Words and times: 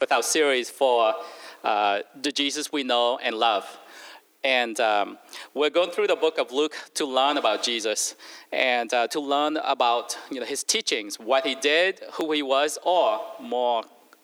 with 0.00 0.12
our 0.12 0.22
series 0.22 0.70
for 0.70 1.14
uh, 1.62 2.00
the 2.22 2.32
Jesus 2.32 2.72
we 2.72 2.82
know 2.82 3.18
and 3.22 3.36
love. 3.36 3.78
And 4.42 4.80
um, 4.80 5.18
we're 5.52 5.68
going 5.68 5.90
through 5.90 6.06
the 6.06 6.16
book 6.16 6.38
of 6.38 6.52
Luke 6.52 6.74
to 6.94 7.04
learn 7.04 7.36
about 7.36 7.62
Jesus 7.62 8.16
and 8.50 8.92
uh, 8.94 9.08
to 9.08 9.20
learn 9.20 9.58
about 9.58 10.16
you 10.30 10.40
know, 10.40 10.46
his 10.46 10.64
teachings, 10.64 11.16
what 11.16 11.44
he 11.44 11.54
did, 11.54 12.00
who 12.14 12.32
he 12.32 12.42
was, 12.42 12.78
or 12.82 13.20
more 13.42 13.82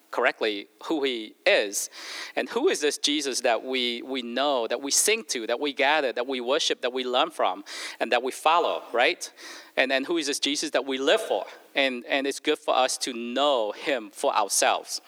correctly, 0.09 0.67
who 0.85 1.03
he 1.03 1.35
is. 1.45 1.91
And 2.35 2.49
who 2.49 2.69
is 2.69 2.81
this 2.81 2.97
Jesus 2.97 3.41
that 3.41 3.63
we, 3.63 4.01
we 4.01 4.23
know, 4.23 4.65
that 4.65 4.81
we 4.81 4.89
sing 4.89 5.25
to, 5.27 5.45
that 5.45 5.59
we 5.59 5.73
gather, 5.73 6.11
that 6.11 6.25
we 6.25 6.41
worship, 6.41 6.81
that 6.81 6.93
we 6.93 7.03
learn 7.03 7.29
from, 7.29 7.63
and 7.99 8.11
that 8.11 8.23
we 8.23 8.31
follow, 8.31 8.81
right? 8.93 9.31
And 9.75 9.91
then 9.91 10.05
who 10.05 10.17
is 10.17 10.25
this 10.25 10.39
Jesus 10.39 10.71
that 10.71 10.85
we 10.85 10.97
live 10.97 11.21
for? 11.21 11.45
And, 11.77 12.03
and 12.09 12.27
it's 12.27 12.41
good 12.41 12.57
for 12.57 12.75
us 12.75 12.97
to 12.97 13.13
know 13.13 13.71
him 13.71 14.09
for 14.11 14.35
ourselves. 14.35 14.99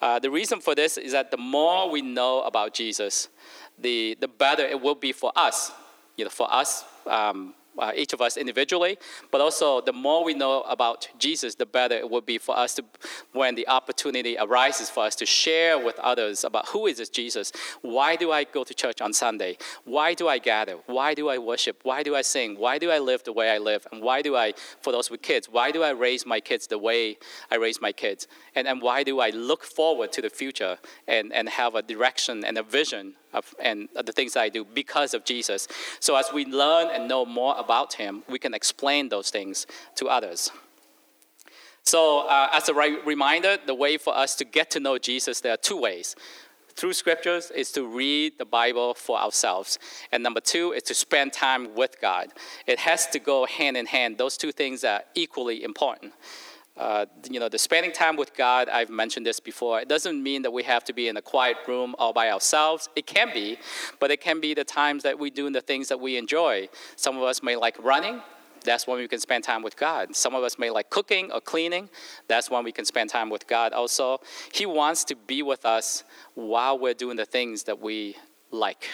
Uh, 0.00 0.18
the 0.18 0.30
reason 0.30 0.58
for 0.60 0.74
this 0.74 0.96
is 0.96 1.12
that 1.12 1.30
the 1.30 1.36
more 1.36 1.88
we 1.88 2.02
know 2.02 2.42
about 2.42 2.74
Jesus, 2.74 3.28
the, 3.78 4.16
the 4.18 4.26
better 4.26 4.64
it 4.64 4.80
will 4.80 4.96
be 4.96 5.12
for 5.12 5.30
us. 5.36 5.70
You 6.16 6.24
know, 6.24 6.30
for 6.30 6.52
us, 6.52 6.84
um, 7.06 7.54
uh, 7.78 7.92
each 7.94 8.12
of 8.12 8.20
us 8.20 8.36
individually, 8.36 8.98
but 9.30 9.40
also 9.40 9.80
the 9.80 9.92
more 9.92 10.24
we 10.24 10.34
know 10.34 10.62
about 10.62 11.08
Jesus, 11.18 11.54
the 11.54 11.66
better 11.66 11.96
it 11.96 12.08
will 12.08 12.20
be 12.20 12.38
for 12.38 12.56
us 12.56 12.74
to, 12.74 12.84
when 13.32 13.54
the 13.54 13.66
opportunity 13.68 14.36
arises 14.38 14.90
for 14.90 15.04
us 15.04 15.14
to 15.16 15.26
share 15.26 15.78
with 15.78 15.98
others 15.98 16.44
about 16.44 16.68
who 16.68 16.86
is 16.86 16.98
this 16.98 17.08
Jesus? 17.08 17.52
Why 17.82 18.16
do 18.16 18.32
I 18.32 18.44
go 18.44 18.64
to 18.64 18.74
church 18.74 19.00
on 19.00 19.12
Sunday? 19.12 19.58
Why 19.84 20.14
do 20.14 20.28
I 20.28 20.38
gather? 20.38 20.78
Why 20.86 21.14
do 21.14 21.28
I 21.28 21.38
worship? 21.38 21.80
Why 21.82 22.02
do 22.02 22.14
I 22.14 22.22
sing? 22.22 22.56
Why 22.58 22.78
do 22.78 22.90
I 22.90 22.98
live 22.98 23.24
the 23.24 23.32
way 23.32 23.50
I 23.50 23.58
live? 23.58 23.86
And 23.92 24.02
why 24.02 24.22
do 24.22 24.36
I, 24.36 24.54
for 24.80 24.92
those 24.92 25.10
with 25.10 25.22
kids, 25.22 25.48
why 25.48 25.70
do 25.70 25.82
I 25.82 25.90
raise 25.90 26.26
my 26.26 26.40
kids 26.40 26.66
the 26.66 26.78
way 26.78 27.18
I 27.50 27.56
raise 27.56 27.80
my 27.80 27.92
kids? 27.92 28.26
And, 28.54 28.66
and 28.68 28.80
why 28.80 29.02
do 29.02 29.20
I 29.20 29.30
look 29.30 29.64
forward 29.64 30.12
to 30.12 30.22
the 30.22 30.30
future 30.30 30.78
and, 31.06 31.32
and 31.32 31.48
have 31.48 31.74
a 31.74 31.82
direction 31.82 32.44
and 32.44 32.58
a 32.58 32.62
vision 32.62 33.14
of, 33.34 33.54
and 33.60 33.88
the 33.94 34.12
things 34.12 34.36
I 34.36 34.48
do 34.48 34.64
because 34.64 35.14
of 35.14 35.24
Jesus? 35.24 35.68
So 36.00 36.16
as 36.16 36.32
we 36.32 36.44
learn 36.46 36.88
and 36.92 37.08
know 37.08 37.26
more 37.26 37.56
about 37.58 37.94
him, 37.94 38.22
we 38.28 38.38
can 38.38 38.54
explain 38.54 39.08
those 39.08 39.30
things 39.30 39.66
to 39.96 40.08
others. 40.08 40.50
So, 41.86 42.26
uh, 42.26 42.48
as 42.52 42.70
a 42.70 42.74
re- 42.74 42.98
reminder, 43.04 43.58
the 43.66 43.74
way 43.74 43.98
for 43.98 44.16
us 44.16 44.34
to 44.36 44.44
get 44.46 44.70
to 44.70 44.80
know 44.80 44.96
Jesus, 44.96 45.40
there 45.40 45.52
are 45.52 45.58
two 45.58 45.78
ways. 45.78 46.16
Through 46.76 46.94
scriptures 46.94 47.50
is 47.50 47.70
to 47.72 47.86
read 47.86 48.38
the 48.38 48.44
Bible 48.44 48.94
for 48.94 49.18
ourselves. 49.18 49.78
And 50.10 50.22
number 50.22 50.40
two 50.40 50.72
is 50.72 50.82
to 50.84 50.94
spend 50.94 51.32
time 51.32 51.74
with 51.74 52.00
God. 52.00 52.28
It 52.66 52.80
has 52.80 53.06
to 53.08 53.18
go 53.18 53.46
hand 53.46 53.76
in 53.76 53.86
hand. 53.86 54.18
Those 54.18 54.36
two 54.36 54.50
things 54.50 54.82
are 54.82 55.02
equally 55.14 55.62
important. 55.62 56.14
Uh, 56.76 57.06
you 57.30 57.38
know, 57.38 57.48
the 57.48 57.58
spending 57.58 57.92
time 57.92 58.16
with 58.16 58.34
God, 58.34 58.68
I've 58.68 58.90
mentioned 58.90 59.24
this 59.24 59.38
before, 59.38 59.80
it 59.80 59.88
doesn't 59.88 60.20
mean 60.20 60.42
that 60.42 60.52
we 60.52 60.64
have 60.64 60.82
to 60.84 60.92
be 60.92 61.06
in 61.06 61.16
a 61.16 61.22
quiet 61.22 61.56
room 61.68 61.94
all 61.98 62.12
by 62.12 62.30
ourselves. 62.30 62.88
It 62.96 63.06
can 63.06 63.32
be, 63.32 63.58
but 64.00 64.10
it 64.10 64.20
can 64.20 64.40
be 64.40 64.54
the 64.54 64.64
times 64.64 65.04
that 65.04 65.18
we 65.18 65.30
do 65.30 65.48
the 65.50 65.60
things 65.60 65.88
that 65.88 66.00
we 66.00 66.16
enjoy. 66.16 66.68
Some 66.96 67.16
of 67.16 67.22
us 67.22 67.44
may 67.44 67.54
like 67.54 67.76
running, 67.82 68.20
that's 68.64 68.86
when 68.86 68.98
we 68.98 69.06
can 69.06 69.20
spend 69.20 69.44
time 69.44 69.62
with 69.62 69.76
God. 69.76 70.16
Some 70.16 70.34
of 70.34 70.42
us 70.42 70.58
may 70.58 70.70
like 70.70 70.90
cooking 70.90 71.30
or 71.30 71.40
cleaning, 71.40 71.88
that's 72.26 72.50
when 72.50 72.64
we 72.64 72.72
can 72.72 72.84
spend 72.84 73.08
time 73.08 73.30
with 73.30 73.46
God 73.46 73.72
also. 73.72 74.18
He 74.52 74.66
wants 74.66 75.04
to 75.04 75.14
be 75.14 75.42
with 75.42 75.64
us 75.64 76.02
while 76.34 76.76
we're 76.76 76.94
doing 76.94 77.16
the 77.16 77.26
things 77.26 77.64
that 77.64 77.80
we 77.80 78.16
like. 78.50 78.88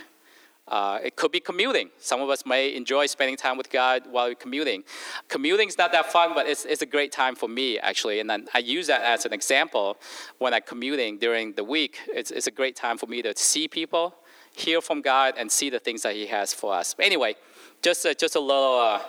Uh, 0.71 1.01
it 1.03 1.17
could 1.17 1.33
be 1.33 1.41
commuting. 1.41 1.91
Some 1.99 2.21
of 2.21 2.31
us 2.31 2.47
may 2.47 2.75
enjoy 2.75 3.07
spending 3.07 3.37
time 3.37 3.59
with 3.59 3.71
God 3.71 4.03
while 4.09 4.29
we're 4.29 4.37
commuting. 4.37 4.85
Commuting 5.29 5.67
is 5.67 5.77
not 5.77 5.91
that 5.93 6.13
fun, 6.13 6.33
but 6.33 6.47
it's, 6.47 6.65
it's 6.65 6.83
a 6.83 6.87
great 6.87 7.11
time 7.11 7.35
for 7.35 7.49
me, 7.49 7.79
actually. 7.81 8.21
And 8.21 8.31
then 8.31 8.47
I 8.55 8.61
use 8.61 8.87
that 8.87 9.03
as 9.03 9.27
an 9.27 9.33
example 9.33 9.97
when 10.39 10.55
I'm 10.55 10.63
commuting 10.63 11.19
during 11.19 11.55
the 11.55 11.65
week. 11.65 11.99
It's, 12.09 12.31
it's 12.31 12.47
a 12.47 12.53
great 12.53 12.77
time 12.77 12.99
for 12.99 13.07
me 13.07 13.21
to 13.23 13.37
see 13.37 13.67
people, 13.67 14.15
hear 14.53 14.81
from 14.81 15.01
God, 15.01 15.35
and 15.37 15.51
see 15.51 15.71
the 15.71 15.81
things 15.81 16.03
that 16.03 16.15
He 16.15 16.27
has 16.27 16.55
for 16.55 16.73
us. 16.73 16.95
But 16.95 17.05
anyway, 17.05 17.35
just, 17.83 18.07
just 18.19 18.37
a 18.37 18.41
little. 18.41 18.79
Uh, 18.79 19.01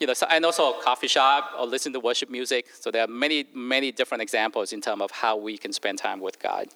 you 0.00 0.06
know, 0.08 0.14
so, 0.14 0.26
and 0.28 0.44
also 0.44 0.72
a 0.72 0.82
coffee 0.82 1.06
shop 1.06 1.52
or 1.56 1.64
listen 1.64 1.92
to 1.92 2.00
worship 2.00 2.28
music. 2.28 2.66
So 2.80 2.90
there 2.90 3.04
are 3.04 3.08
many, 3.08 3.46
many 3.54 3.92
different 3.92 4.20
examples 4.20 4.72
in 4.72 4.80
terms 4.80 5.00
of 5.00 5.12
how 5.12 5.36
we 5.36 5.56
can 5.56 5.72
spend 5.72 5.98
time 5.98 6.18
with 6.18 6.40
God. 6.40 6.66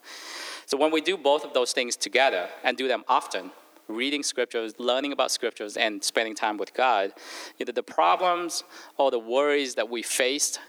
So 0.67 0.77
when 0.77 0.93
we 0.93 1.01
do 1.01 1.17
both 1.17 1.45
of 1.45 1.53
those 1.53 1.73
things 1.73 1.97
together 1.97 2.49
and 2.63 2.77
do 2.77 2.87
them 2.87 3.03
often, 3.09 3.51
reading 3.89 4.23
scriptures, 4.23 4.75
learning 4.79 5.13
about 5.13 5.31
scriptures, 5.31 5.77
and 5.77 6.03
spending 6.03 6.35
time 6.35 6.57
with 6.57 6.75
God, 6.75 7.13
the 7.59 7.83
problems 7.83 8.65
or 8.99 9.11
the 9.11 9.19
worries 9.19 9.75
that 9.75 9.89
we 9.89 10.03
faced 10.03 10.61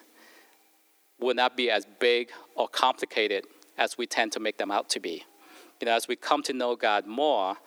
will 1.20 1.36
not 1.36 1.58
be 1.58 1.70
as 1.72 1.86
big 2.00 2.30
or 2.56 2.68
complicated 2.68 3.46
as 3.78 3.98
we 3.98 4.06
tend 4.06 4.32
to 4.32 4.40
make 4.40 4.58
them 4.58 4.72
out 4.72 4.90
to 4.90 5.00
be. 5.00 5.24
You 5.80 5.86
know, 5.86 5.94
as 5.94 6.08
we 6.08 6.16
come 6.16 6.44
to 6.44 6.54
know 6.54 6.76
God 6.76 7.06
more, 7.06 7.58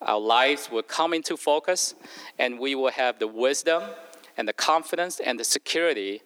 our 0.00 0.18
lives 0.18 0.70
will 0.70 0.82
come 0.82 1.14
into 1.14 1.36
focus 1.36 1.94
and 2.38 2.58
we 2.58 2.74
will 2.74 2.90
have 2.90 3.18
the 3.18 3.28
wisdom 3.28 3.82
and 4.36 4.48
the 4.48 4.52
confidence 4.52 5.20
and 5.20 5.38
the 5.38 5.44
security 5.44 6.22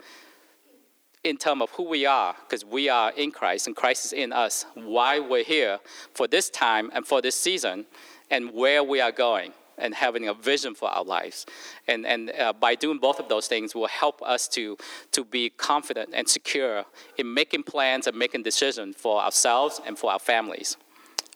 in 1.24 1.36
terms 1.36 1.62
of 1.62 1.70
who 1.70 1.82
we 1.82 2.06
are, 2.06 2.36
because 2.48 2.64
we 2.64 2.88
are 2.88 3.10
in 3.12 3.32
Christ 3.32 3.66
and 3.66 3.74
Christ 3.74 4.06
is 4.06 4.12
in 4.12 4.32
us, 4.32 4.64
why 4.74 5.18
we're 5.18 5.42
here 5.42 5.80
for 6.14 6.28
this 6.28 6.48
time 6.48 6.88
and 6.94 7.04
for 7.04 7.20
this 7.20 7.34
season, 7.34 7.86
and 8.30 8.52
where 8.52 8.82
we 8.82 9.00
are 9.00 9.12
going 9.12 9.52
and 9.78 9.94
having 9.94 10.28
a 10.28 10.34
vision 10.34 10.74
for 10.74 10.88
our 10.88 11.04
lives. 11.04 11.46
And, 11.86 12.06
and 12.06 12.30
uh, 12.30 12.52
by 12.52 12.74
doing 12.74 12.98
both 12.98 13.20
of 13.20 13.28
those 13.28 13.46
things 13.46 13.74
will 13.74 13.88
help 13.88 14.22
us 14.22 14.48
to, 14.48 14.76
to 15.12 15.24
be 15.24 15.50
confident 15.50 16.10
and 16.12 16.28
secure 16.28 16.84
in 17.18 17.32
making 17.32 17.64
plans 17.64 18.06
and 18.06 18.16
making 18.16 18.42
decisions 18.42 18.96
for 18.96 19.20
ourselves 19.20 19.80
and 19.86 19.98
for 19.98 20.10
our 20.10 20.18
families. 20.18 20.76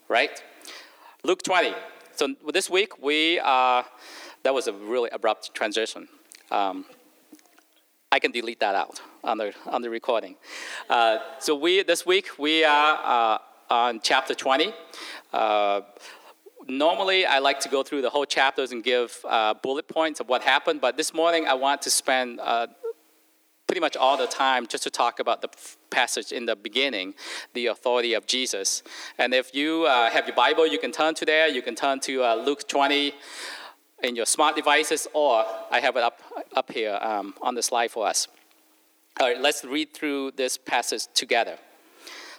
Right? 0.08 0.42
Luke 1.22 1.42
20. 1.42 1.74
So 2.16 2.34
this 2.52 2.68
week, 2.68 3.02
we 3.02 3.38
are, 3.40 3.84
that 4.42 4.52
was 4.52 4.66
a 4.66 4.72
really 4.72 5.10
abrupt 5.10 5.54
transition. 5.54 6.08
Um, 6.50 6.84
I 8.12 8.18
can 8.18 8.32
delete 8.32 8.60
that 8.60 8.74
out 8.74 9.00
on 9.22 9.38
the, 9.38 9.54
on 9.66 9.82
the 9.82 9.90
recording. 9.90 10.36
Uh, 10.88 11.18
so 11.38 11.54
we, 11.54 11.82
this 11.82 12.04
week, 12.04 12.38
we 12.38 12.64
are 12.64 12.98
uh, 13.04 13.38
on 13.72 14.00
chapter 14.02 14.34
20. 14.34 14.74
Normally 16.68 17.24
I 17.24 17.38
like 17.38 17.60
to 17.60 17.68
go 17.68 17.82
through 17.82 18.02
the 18.02 18.10
whole 18.10 18.26
chapters 18.26 18.72
and 18.72 18.84
give 18.84 19.18
uh, 19.26 19.54
bullet 19.54 19.88
points 19.88 20.20
of 20.20 20.28
what 20.28 20.42
happened, 20.42 20.80
but 20.80 20.96
this 20.96 21.14
morning 21.14 21.46
I 21.46 21.54
want 21.54 21.82
to 21.82 21.90
spend 21.90 22.38
uh, 22.40 22.66
pretty 23.66 23.80
much 23.80 23.96
all 23.96 24.16
the 24.16 24.26
time 24.26 24.66
just 24.66 24.82
to 24.82 24.90
talk 24.90 25.20
about 25.20 25.42
the 25.42 25.48
passage 25.90 26.32
in 26.32 26.44
the 26.44 26.56
beginning, 26.56 27.14
the 27.54 27.66
authority 27.66 28.14
of 28.14 28.26
Jesus. 28.26 28.82
And 29.16 29.32
if 29.32 29.54
you 29.54 29.84
uh, 29.86 30.10
have 30.10 30.26
your 30.26 30.36
Bible, 30.36 30.66
you 30.66 30.78
can 30.78 30.92
turn 30.92 31.14
to 31.14 31.24
there. 31.24 31.48
You 31.48 31.62
can 31.62 31.74
turn 31.74 32.00
to 32.00 32.24
uh, 32.24 32.34
Luke 32.34 32.68
20 32.68 33.14
in 34.02 34.16
your 34.16 34.26
smart 34.26 34.56
devices, 34.56 35.06
or 35.14 35.44
I 35.70 35.80
have 35.80 35.96
it 35.96 36.02
up, 36.02 36.20
up 36.54 36.72
here 36.72 36.98
um, 37.00 37.34
on 37.40 37.54
the 37.54 37.62
slide 37.62 37.90
for 37.90 38.06
us. 38.06 38.28
All 39.18 39.28
right, 39.28 39.40
let's 39.40 39.64
read 39.64 39.94
through 39.94 40.32
this 40.32 40.58
passage 40.58 41.06
together. 41.14 41.56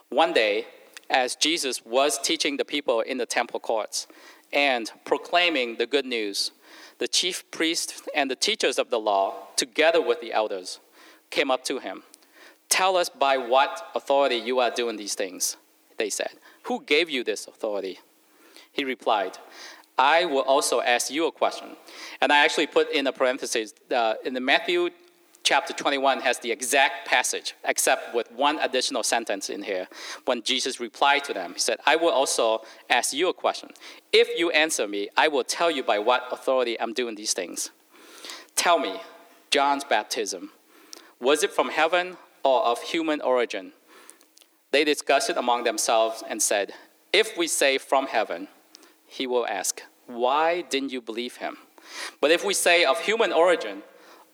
One 0.09 0.33
day, 0.33 0.65
as 1.11 1.35
Jesus 1.35 1.85
was 1.85 2.17
teaching 2.17 2.57
the 2.57 2.65
people 2.65 3.01
in 3.01 3.17
the 3.17 3.25
temple 3.25 3.59
courts 3.59 4.07
and 4.51 4.91
proclaiming 5.05 5.75
the 5.75 5.85
good 5.85 6.05
news, 6.05 6.51
the 6.97 7.07
chief 7.07 7.49
priests 7.51 8.01
and 8.15 8.31
the 8.31 8.35
teachers 8.35 8.79
of 8.79 8.89
the 8.89 8.99
law, 8.99 9.47
together 9.55 10.01
with 10.01 10.21
the 10.21 10.33
elders, 10.33 10.79
came 11.29 11.51
up 11.51 11.63
to 11.65 11.79
him. 11.79 12.03
Tell 12.69 12.95
us 12.95 13.09
by 13.09 13.37
what 13.37 13.91
authority 13.95 14.37
you 14.37 14.59
are 14.59 14.71
doing 14.71 14.97
these 14.97 15.15
things, 15.15 15.57
they 15.97 16.09
said. 16.09 16.31
Who 16.63 16.83
gave 16.83 17.09
you 17.09 17.23
this 17.23 17.47
authority? 17.47 17.99
He 18.71 18.85
replied, 18.85 19.37
I 19.97 20.25
will 20.25 20.41
also 20.41 20.81
ask 20.81 21.11
you 21.11 21.27
a 21.27 21.31
question. 21.31 21.75
And 22.21 22.31
I 22.31 22.45
actually 22.45 22.67
put 22.67 22.91
in 22.91 23.07
a 23.07 23.11
parenthesis 23.11 23.73
uh, 23.93 24.15
in 24.23 24.33
the 24.33 24.39
Matthew 24.39 24.89
chapter 25.43 25.73
21 25.73 26.21
has 26.21 26.39
the 26.39 26.51
exact 26.51 27.07
passage, 27.07 27.55
except 27.65 28.13
with 28.13 28.31
one 28.31 28.59
additional 28.59 29.03
sentence 29.03 29.49
in 29.49 29.63
here. 29.63 29.87
When 30.25 30.41
Jesus 30.41 30.79
replied 30.79 31.23
to 31.25 31.33
them, 31.33 31.53
he 31.53 31.59
said, 31.59 31.79
I 31.85 31.95
will 31.95 32.09
also 32.11 32.61
ask 32.89 33.13
you 33.13 33.29
a 33.29 33.33
question. 33.33 33.69
If 34.11 34.29
you 34.37 34.51
answer 34.51 34.87
me, 34.87 35.09
I 35.17 35.27
will 35.27 35.43
tell 35.43 35.71
you 35.71 35.83
by 35.83 35.99
what 35.99 36.27
authority 36.31 36.79
I'm 36.79 36.93
doing 36.93 37.15
these 37.15 37.33
things. 37.33 37.71
Tell 38.55 38.79
me, 38.79 39.01
John's 39.49 39.83
baptism, 39.83 40.51
was 41.19 41.43
it 41.43 41.51
from 41.51 41.69
heaven 41.69 42.17
or 42.43 42.63
of 42.63 42.81
human 42.81 43.21
origin? 43.21 43.73
They 44.71 44.83
discussed 44.83 45.29
it 45.29 45.37
among 45.37 45.63
themselves 45.63 46.23
and 46.27 46.41
said, 46.41 46.73
If 47.11 47.37
we 47.37 47.47
say 47.47 47.77
from 47.77 48.07
heaven, 48.07 48.47
he 49.05 49.27
will 49.27 49.45
ask, 49.47 49.81
Why 50.07 50.61
didn't 50.61 50.91
you 50.91 51.01
believe 51.01 51.37
him? 51.37 51.57
But 52.21 52.31
if 52.31 52.45
we 52.45 52.53
say 52.53 52.85
of 52.85 52.99
human 53.01 53.33
origin, 53.33 53.83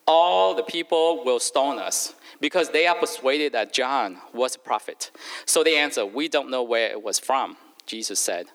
all 0.08 0.56
the 0.56 0.64
people 0.64 1.24
will 1.26 1.40
stone 1.40 1.80
us 1.80 2.16
because 2.40 2.70
they 2.70 2.88
are 2.88 2.96
persuaded 2.96 3.54
that 3.54 3.74
John 3.74 4.18
was 4.34 4.56
a 4.56 4.60
prophet. 4.60 5.12
So 5.46 5.64
they 5.64 5.78
answer, 5.78 6.06
We 6.06 6.30
don't 6.30 6.50
know 6.50 6.64
where 6.64 6.90
it 6.90 7.04
was 7.04 7.20
from, 7.20 7.58
Jesus 7.86 8.20
said. 8.20 8.48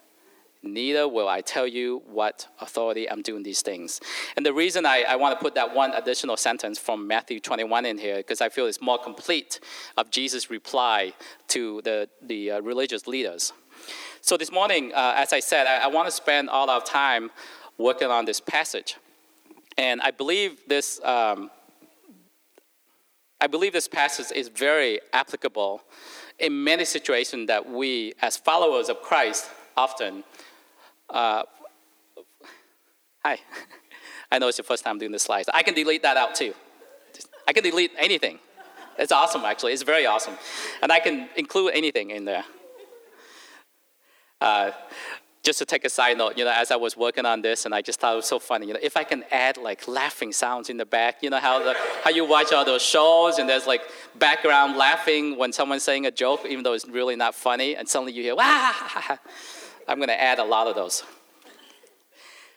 neither 0.63 1.09
will 1.09 1.29
I 1.29 1.41
tell 1.41 1.67
you 1.67 2.03
what 2.07 2.47
authority 2.61 3.11
I'm 3.11 3.23
doing 3.23 3.43
these 3.43 3.63
things. 3.63 4.01
And 4.37 4.47
the 4.47 4.53
reason 4.53 4.87
I, 4.87 5.05
I 5.09 5.17
want 5.17 5.37
to 5.37 5.43
put 5.43 5.55
that 5.57 5.75
one 5.75 5.93
additional 5.93 6.37
sentence 6.37 6.79
from 6.79 7.07
Matthew 7.07 7.41
21 7.41 7.85
in 7.85 7.99
here, 7.99 8.17
because 8.19 8.41
I 8.41 8.49
feel 8.49 8.67
it's 8.67 8.81
more 8.81 8.99
complete 8.99 9.59
of 9.97 10.11
Jesus' 10.11 10.51
reply 10.51 11.15
to 11.49 11.83
the, 11.83 12.09
the 12.23 12.53
uh, 12.53 12.61
religious 12.61 13.07
leaders. 13.09 13.53
So 14.21 14.37
this 14.37 14.53
morning, 14.53 14.93
uh, 14.95 15.15
as 15.17 15.33
I 15.33 15.41
said, 15.41 15.67
I, 15.67 15.85
I 15.85 15.87
want 15.89 16.07
to 16.07 16.13
spend 16.13 16.49
all 16.49 16.71
our 16.71 16.81
time 16.81 17.31
working 17.77 18.09
on 18.09 18.25
this 18.25 18.41
passage. 18.41 18.97
And 19.79 20.01
I 20.01 20.11
believe 20.11 20.61
this, 20.69 21.01
um, 21.05 21.51
I 23.41 23.47
believe 23.47 23.73
this 23.73 23.89
passage 23.89 24.35
is 24.35 24.49
very 24.49 25.01
applicable 25.13 25.83
in 26.39 26.65
many 26.65 26.85
situations 26.85 27.47
that 27.49 27.69
we, 27.69 28.15
as 28.21 28.37
followers 28.37 28.89
of 28.89 29.01
Christ, 29.03 29.49
often 29.77 30.25
uh, 31.13 31.43
hi. 33.25 33.39
I 34.33 34.39
know 34.39 34.49
it's 34.49 34.57
your 34.57 34.65
first 34.65 34.83
time 34.83 34.99
doing 34.99 35.13
the 35.13 35.19
slides. 35.19 35.51
I 35.53 35.63
can 35.63 35.75
delete 35.75 36.03
that 36.03 36.17
out 36.17 36.35
too. 36.35 36.55
I 37.47 37.53
can 37.53 37.63
delete 37.63 37.93
anything. 37.99 38.39
It's 38.99 39.13
awesome, 39.13 39.45
actually. 39.45 39.75
It's 39.75 39.83
very 39.83 40.07
awesome. 40.07 40.35
And 40.81 40.91
I 40.91 41.01
can 41.01 41.29
include 41.37 41.73
anything 41.75 42.11
in 42.11 42.25
there. 42.25 42.45
Uh, 44.41 44.71
just 45.43 45.59
to 45.59 45.65
take 45.65 45.85
a 45.85 45.89
side 45.89 46.17
note, 46.19 46.39
you 46.39 46.45
know, 46.45 46.53
as 46.55 46.71
I 46.71 46.77
was 46.77 46.97
working 46.97 47.27
on 47.27 47.43
this, 47.43 47.65
and 47.65 47.75
I 47.75 47.83
just 47.83 47.99
thought 47.99 48.13
it 48.13 48.17
was 48.17 48.27
so 48.27 48.39
funny, 48.39 48.67
you 48.69 48.75
know, 48.75 48.79
if 48.83 48.97
I 48.97 49.03
can 49.03 49.25
add 49.31 49.57
like 49.57 49.89
laughing 49.89 50.33
sounds 50.33 50.71
in 50.71 50.77
the 50.77 50.87
back, 50.87 51.23
you 51.23 51.31
know 51.31 51.39
how 51.39 51.59
the, 51.63 51.75
how 52.05 52.11
you 52.11 52.25
watch 52.25 52.53
all 52.53 52.65
those 52.65 52.83
shows 52.83 53.39
and 53.39 53.49
there's 53.49 53.67
like 53.67 53.83
background 54.17 54.77
laughing 54.77 55.37
when 55.37 55.53
someone's 55.53 55.83
saying 55.83 56.07
a 56.07 56.13
joke, 56.13 56.47
even 56.49 56.63
though 56.63 56.75
it's 56.75 56.89
really 56.89 57.17
not 57.17 57.35
funny, 57.35 57.75
and 57.75 57.89
suddenly 57.89 58.13
you 58.13 58.23
hear 58.23 58.37
wah. 58.37 58.73
I'm 59.89 59.99
going 59.99 60.09
to 60.09 60.21
add 60.21 60.39
a 60.39 60.45
lot 60.45 60.69
of 60.69 60.77
those. 60.77 61.03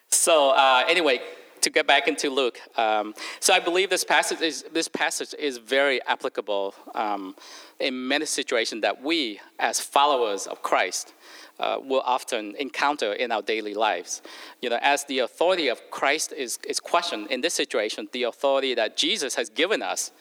So 0.10 0.52
uh, 0.52 0.84
anyway, 0.88 1.22
to 1.66 1.70
get 1.70 1.86
back 1.86 2.08
into 2.08 2.30
Luke, 2.30 2.60
um, 2.78 3.14
so 3.40 3.54
I 3.54 3.60
believe 3.60 3.90
this 3.90 4.04
passage 4.04 4.42
is 4.42 4.64
this 4.72 4.88
passage 4.88 5.34
is 5.38 5.58
very 5.58 6.02
applicable 6.04 6.76
um, 6.94 7.36
in 7.80 8.08
many 8.08 8.26
situations 8.26 8.82
that 8.84 9.02
we, 9.02 9.40
as 9.60 9.80
followers 9.80 10.48
of 10.48 10.62
Christ, 10.62 11.14
uh, 11.60 11.78
will 11.82 12.04
often 12.06 12.56
encounter 12.58 13.14
in 13.14 13.32
our 13.32 13.42
daily 13.42 13.74
lives. 13.74 14.22
You 14.62 14.70
know, 14.70 14.80
as 14.82 15.06
the 15.06 15.20
authority 15.20 15.68
of 15.68 15.82
Christ 15.90 16.34
is, 16.34 16.60
is 16.68 16.80
questioned 16.80 17.32
in 17.32 17.42
this 17.42 17.54
situation, 17.54 18.08
the 18.12 18.24
authority 18.24 18.76
that 18.76 18.96
Jesus 18.96 19.36
has 19.36 19.50
given 19.50 19.82
us 19.82 20.12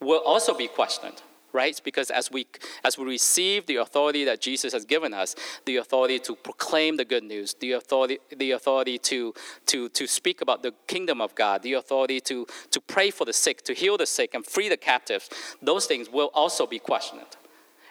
will 0.00 0.20
also 0.20 0.52
be 0.52 0.66
questioned 0.66 1.22
right? 1.52 1.80
Because 1.84 2.10
as 2.10 2.30
we 2.30 2.46
as 2.84 2.98
we 2.98 3.04
receive 3.04 3.66
the 3.66 3.76
authority 3.76 4.24
that 4.24 4.40
Jesus 4.40 4.72
has 4.72 4.84
given 4.84 5.12
us, 5.14 5.34
the 5.64 5.76
authority 5.76 6.18
to 6.20 6.34
proclaim 6.34 6.96
the 6.96 7.04
good 7.04 7.24
news, 7.24 7.54
the 7.60 7.72
authority 7.72 8.18
the 8.36 8.52
authority 8.52 8.98
to 8.98 9.34
to 9.66 9.88
to 9.90 10.06
speak 10.06 10.40
about 10.40 10.62
the 10.62 10.72
kingdom 10.86 11.20
of 11.20 11.34
God, 11.34 11.62
the 11.62 11.74
authority 11.74 12.20
to 12.20 12.46
to 12.70 12.80
pray 12.80 13.10
for 13.10 13.24
the 13.24 13.32
sick, 13.32 13.62
to 13.64 13.74
heal 13.74 13.96
the 13.96 14.06
sick 14.06 14.34
and 14.34 14.44
free 14.44 14.68
the 14.68 14.76
captives, 14.76 15.28
those 15.60 15.86
things 15.86 16.08
will 16.08 16.30
also 16.34 16.66
be 16.66 16.78
questioned. 16.78 17.36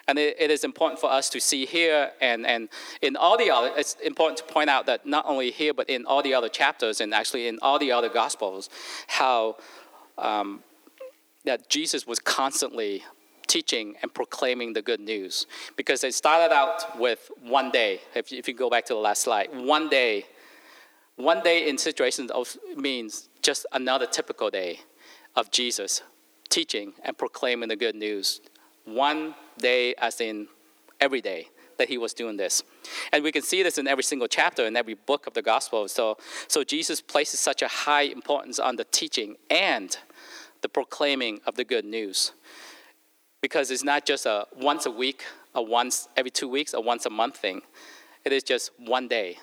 And 0.08 0.18
it, 0.18 0.36
it 0.38 0.50
is 0.50 0.64
important 0.64 1.00
for 1.00 1.10
us 1.10 1.30
to 1.30 1.40
see 1.40 1.64
here 1.64 2.10
and, 2.20 2.44
and 2.44 2.68
in 3.02 3.16
all 3.16 3.38
the 3.38 3.50
other, 3.50 3.70
it's 3.76 3.94
important 4.04 4.38
to 4.38 4.44
point 4.52 4.68
out 4.68 4.86
that 4.86 5.06
not 5.06 5.24
only 5.28 5.52
here, 5.52 5.72
but 5.72 5.88
in 5.88 6.06
all 6.06 6.22
the 6.22 6.34
other 6.34 6.48
chapters 6.48 7.00
and 7.00 7.14
actually 7.14 7.46
in 7.46 7.58
all 7.62 7.78
the 7.78 7.92
other 7.92 8.08
gospels, 8.08 8.68
how 9.06 9.56
um, 10.18 10.64
that 11.44 11.68
Jesus 11.68 12.06
was 12.06 12.18
constantly 12.18 13.04
teaching 13.52 13.94
and 14.00 14.14
proclaiming 14.14 14.72
the 14.72 14.80
good 14.80 14.98
news. 14.98 15.46
Because 15.76 16.02
it 16.04 16.14
started 16.14 16.54
out 16.54 16.98
with 16.98 17.30
one 17.42 17.70
day, 17.70 18.00
if, 18.14 18.32
if 18.32 18.48
you 18.48 18.54
go 18.54 18.70
back 18.70 18.86
to 18.86 18.94
the 18.94 18.98
last 18.98 19.22
slide, 19.22 19.48
one 19.52 19.88
day. 19.90 20.24
One 21.16 21.42
day 21.42 21.68
in 21.68 21.76
situations 21.76 22.30
of 22.30 22.56
means 22.74 23.28
just 23.42 23.66
another 23.72 24.06
typical 24.06 24.48
day 24.48 24.80
of 25.36 25.50
Jesus 25.50 26.02
teaching 26.48 26.94
and 27.04 27.16
proclaiming 27.18 27.68
the 27.68 27.76
good 27.76 27.94
news. 27.94 28.40
One 28.86 29.34
day, 29.58 29.94
as 29.98 30.22
in 30.22 30.48
every 30.98 31.20
day 31.20 31.48
that 31.76 31.90
he 31.90 31.98
was 31.98 32.14
doing 32.14 32.38
this. 32.38 32.62
And 33.12 33.22
we 33.22 33.30
can 33.30 33.42
see 33.42 33.62
this 33.62 33.76
in 33.76 33.86
every 33.86 34.04
single 34.04 34.26
chapter, 34.26 34.64
in 34.64 34.74
every 34.74 34.94
book 34.94 35.26
of 35.26 35.34
the 35.34 35.42
gospel. 35.42 35.86
So, 35.86 36.16
so 36.48 36.64
Jesus 36.64 37.02
places 37.02 37.40
such 37.40 37.60
a 37.60 37.68
high 37.68 38.06
importance 38.18 38.58
on 38.58 38.76
the 38.76 38.84
teaching 38.84 39.36
and 39.50 39.94
the 40.62 40.70
proclaiming 40.70 41.40
of 41.46 41.56
the 41.56 41.64
good 41.64 41.84
news 41.84 42.32
because 43.42 43.70
it's 43.70 43.84
not 43.84 44.06
just 44.06 44.24
a 44.24 44.46
once 44.56 44.86
a 44.86 44.90
week, 44.90 45.24
a 45.54 45.60
once 45.60 46.08
every 46.16 46.30
two 46.30 46.48
weeks, 46.48 46.72
a 46.72 46.80
once 46.80 47.04
a 47.04 47.10
month 47.10 47.36
thing. 47.36 47.60
It 48.24 48.32
is 48.32 48.42
just 48.42 48.70
one 48.78 49.08
day. 49.08 49.38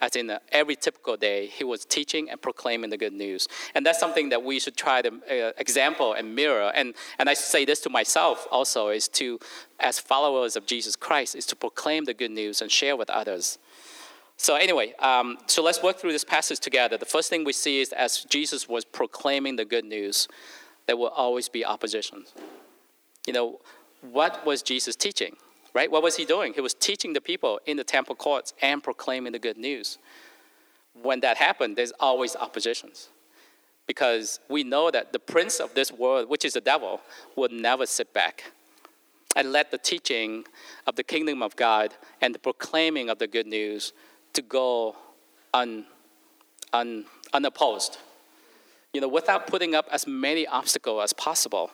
As 0.00 0.16
in 0.16 0.36
every 0.50 0.74
typical 0.74 1.16
day, 1.16 1.46
he 1.46 1.62
was 1.62 1.84
teaching 1.84 2.28
and 2.28 2.42
proclaiming 2.42 2.90
the 2.90 2.96
good 2.96 3.12
news. 3.12 3.46
And 3.76 3.86
that's 3.86 4.00
something 4.00 4.30
that 4.30 4.42
we 4.42 4.58
should 4.58 4.76
try 4.76 5.00
to 5.00 5.08
uh, 5.08 5.52
example 5.58 6.14
and 6.14 6.34
mirror. 6.34 6.72
And, 6.74 6.94
and 7.20 7.28
I 7.28 7.34
say 7.34 7.64
this 7.64 7.78
to 7.82 7.90
myself 7.90 8.48
also, 8.50 8.88
is 8.88 9.06
to, 9.10 9.38
as 9.78 10.00
followers 10.00 10.56
of 10.56 10.66
Jesus 10.66 10.96
Christ, 10.96 11.36
is 11.36 11.46
to 11.46 11.54
proclaim 11.54 12.04
the 12.04 12.14
good 12.14 12.32
news 12.32 12.60
and 12.60 12.68
share 12.68 12.96
with 12.96 13.10
others. 13.10 13.60
So 14.36 14.56
anyway, 14.56 14.94
um, 14.98 15.38
so 15.46 15.62
let's 15.62 15.84
work 15.84 15.98
through 15.98 16.12
this 16.12 16.24
passage 16.24 16.58
together. 16.58 16.98
The 16.98 17.06
first 17.06 17.30
thing 17.30 17.44
we 17.44 17.52
see 17.52 17.80
is 17.80 17.92
as 17.92 18.24
Jesus 18.24 18.68
was 18.68 18.84
proclaiming 18.84 19.54
the 19.54 19.64
good 19.64 19.84
news, 19.84 20.26
there 20.86 20.96
will 20.96 21.10
always 21.10 21.48
be 21.48 21.64
opposition 21.64 22.24
you 23.26 23.32
know, 23.32 23.60
what 24.00 24.44
was 24.44 24.62
Jesus 24.62 24.96
teaching? 24.96 25.36
Right? 25.74 25.90
What 25.90 26.02
was 26.02 26.16
he 26.16 26.24
doing? 26.24 26.52
He 26.52 26.60
was 26.60 26.74
teaching 26.74 27.12
the 27.12 27.20
people 27.20 27.60
in 27.66 27.76
the 27.76 27.84
temple 27.84 28.14
courts 28.14 28.52
and 28.60 28.82
proclaiming 28.82 29.32
the 29.32 29.38
good 29.38 29.56
news. 29.56 29.98
When 31.00 31.20
that 31.20 31.38
happened, 31.38 31.76
there's 31.76 31.92
always 31.98 32.36
oppositions. 32.36 33.08
Because 33.86 34.38
we 34.48 34.64
know 34.64 34.90
that 34.90 35.12
the 35.12 35.18
prince 35.18 35.60
of 35.60 35.74
this 35.74 35.90
world, 35.90 36.28
which 36.28 36.44
is 36.44 36.52
the 36.52 36.60
devil, 36.60 37.00
will 37.36 37.48
never 37.50 37.86
sit 37.86 38.12
back 38.12 38.52
and 39.34 39.50
let 39.50 39.70
the 39.70 39.78
teaching 39.78 40.44
of 40.86 40.96
the 40.96 41.02
kingdom 41.02 41.42
of 41.42 41.56
God 41.56 41.94
and 42.20 42.34
the 42.34 42.38
proclaiming 42.38 43.08
of 43.08 43.18
the 43.18 43.26
good 43.26 43.46
news 43.46 43.92
to 44.34 44.42
go 44.42 44.96
un, 45.54 45.86
un, 46.72 47.06
unopposed. 47.32 47.98
You 48.92 49.00
know, 49.00 49.08
without 49.08 49.46
putting 49.46 49.74
up 49.74 49.86
as 49.90 50.06
many 50.06 50.46
obstacles 50.46 51.02
as 51.02 51.12
possible 51.14 51.70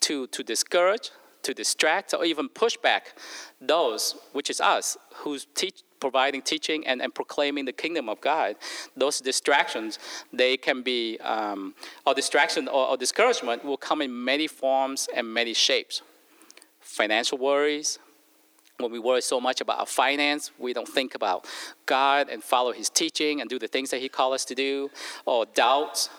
to, 0.00 0.26
to 0.28 0.42
discourage, 0.42 1.10
to 1.42 1.54
distract, 1.54 2.14
or 2.14 2.24
even 2.24 2.48
push 2.48 2.76
back 2.76 3.18
those, 3.60 4.16
which 4.32 4.50
is 4.50 4.60
us, 4.60 4.96
who's 5.14 5.46
teach, 5.54 5.82
providing 6.00 6.42
teaching 6.42 6.86
and, 6.86 7.02
and 7.02 7.14
proclaiming 7.14 7.64
the 7.64 7.72
kingdom 7.72 8.08
of 8.08 8.20
God. 8.20 8.56
Those 8.96 9.20
distractions, 9.20 9.98
they 10.32 10.56
can 10.56 10.82
be, 10.82 11.18
um, 11.18 11.74
or 12.06 12.14
distraction 12.14 12.68
or, 12.68 12.88
or 12.88 12.96
discouragement 12.96 13.64
will 13.64 13.76
come 13.76 14.02
in 14.02 14.24
many 14.24 14.46
forms 14.46 15.08
and 15.14 15.32
many 15.32 15.54
shapes. 15.54 16.02
Financial 16.80 17.38
worries, 17.38 17.98
when 18.78 18.92
we 18.92 18.98
worry 18.98 19.20
so 19.20 19.40
much 19.40 19.60
about 19.60 19.80
our 19.80 19.86
finance, 19.86 20.52
we 20.58 20.72
don't 20.72 20.88
think 20.88 21.14
about 21.14 21.46
God 21.84 22.28
and 22.28 22.42
follow 22.42 22.72
His 22.72 22.88
teaching 22.88 23.40
and 23.40 23.50
do 23.50 23.58
the 23.58 23.66
things 23.66 23.90
that 23.90 24.00
He 24.00 24.08
called 24.08 24.34
us 24.34 24.44
to 24.46 24.54
do, 24.54 24.90
or 25.26 25.46
doubts, 25.46 26.10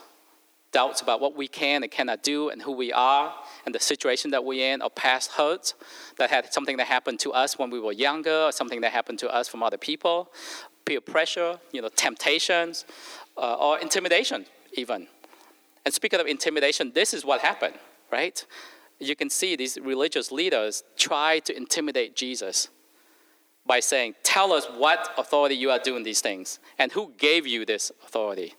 doubts 0.72 1.02
about 1.02 1.20
what 1.20 1.36
we 1.36 1.48
can 1.48 1.84
and 1.84 1.92
cannot 1.92 2.24
do 2.24 2.50
and 2.50 2.62
who 2.62 2.72
we 2.72 2.94
are 2.94 3.34
and 3.66 3.74
the 3.74 3.80
situation 3.80 4.32
that 4.32 4.44
we're 4.44 4.74
in 4.74 4.82
or 4.82 4.90
past 4.90 5.32
hurts 5.32 5.74
that 6.18 6.30
had 6.30 6.54
something 6.54 6.78
that 6.78 6.88
happened 6.88 7.20
to 7.20 7.32
us 7.32 7.58
when 7.58 7.70
we 7.70 7.80
were 7.80 7.92
younger 7.92 8.44
or 8.44 8.52
something 8.52 8.82
that 8.82 8.92
happened 8.92 9.20
to 9.20 9.34
us 9.34 9.48
from 9.48 9.64
other 9.64 9.78
people. 9.78 10.32
Peer 10.86 11.02
pressure 11.02 11.60
you 11.72 11.82
know 11.82 11.90
temptations 11.90 12.86
uh, 13.38 13.56
or 13.56 13.80
intimidation 13.80 14.46
even. 14.74 15.08
And 15.86 15.94
speaking 15.94 16.20
of 16.20 16.28
intimidation 16.28 16.92
this 16.94 17.14
is 17.14 17.26
what 17.26 17.42
happened 17.42 17.76
right? 18.12 18.46
You 19.00 19.16
can 19.16 19.30
see 19.30 19.56
these 19.56 19.78
religious 19.82 20.32
leaders 20.32 20.84
try 20.98 21.40
to 21.40 21.56
intimidate 21.56 22.16
jesus 22.16 22.70
by 23.66 23.80
saying 23.80 24.16
tell 24.24 24.52
us 24.52 24.66
what 24.66 25.14
authority 25.18 25.56
you 25.56 25.70
are 25.70 25.80
doing 25.80 26.04
these 26.04 26.22
things 26.22 26.60
and 26.78 26.92
who 26.92 27.14
gave 27.18 27.46
you 27.48 27.66
this 27.66 27.92
authority 28.04 28.56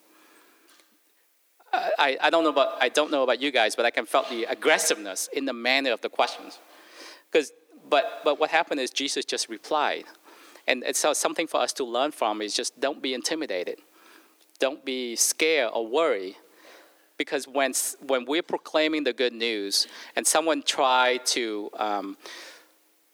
I, 1.72 2.16
I, 2.20 2.30
don't 2.30 2.44
know 2.44 2.50
about, 2.50 2.82
I 2.82 2.88
don't 2.88 3.10
know 3.10 3.22
about 3.22 3.40
you 3.40 3.50
guys, 3.50 3.76
but 3.76 3.84
I 3.84 3.90
can 3.90 4.06
felt 4.06 4.28
the 4.28 4.44
aggressiveness 4.44 5.28
in 5.32 5.44
the 5.44 5.52
manner 5.52 5.92
of 5.92 6.00
the 6.00 6.08
questions. 6.08 6.58
Because, 7.30 7.52
but, 7.88 8.20
but 8.24 8.40
what 8.40 8.50
happened 8.50 8.80
is 8.80 8.90
Jesus 8.90 9.24
just 9.24 9.48
replied. 9.48 10.04
And 10.66 10.82
it's 10.84 11.04
something 11.18 11.46
for 11.46 11.60
us 11.60 11.72
to 11.74 11.84
learn 11.84 12.10
from 12.10 12.42
is 12.42 12.54
just 12.54 12.78
don't 12.80 13.02
be 13.02 13.14
intimidated. 13.14 13.78
Don't 14.58 14.84
be 14.84 15.16
scared 15.16 15.70
or 15.72 15.86
worried. 15.86 16.36
Because 17.16 17.46
when, 17.46 17.72
when 18.06 18.24
we're 18.24 18.42
proclaiming 18.42 19.04
the 19.04 19.12
good 19.12 19.32
news 19.32 19.86
and 20.16 20.26
someone 20.26 20.62
try 20.62 21.18
to, 21.26 21.70
um, 21.78 22.16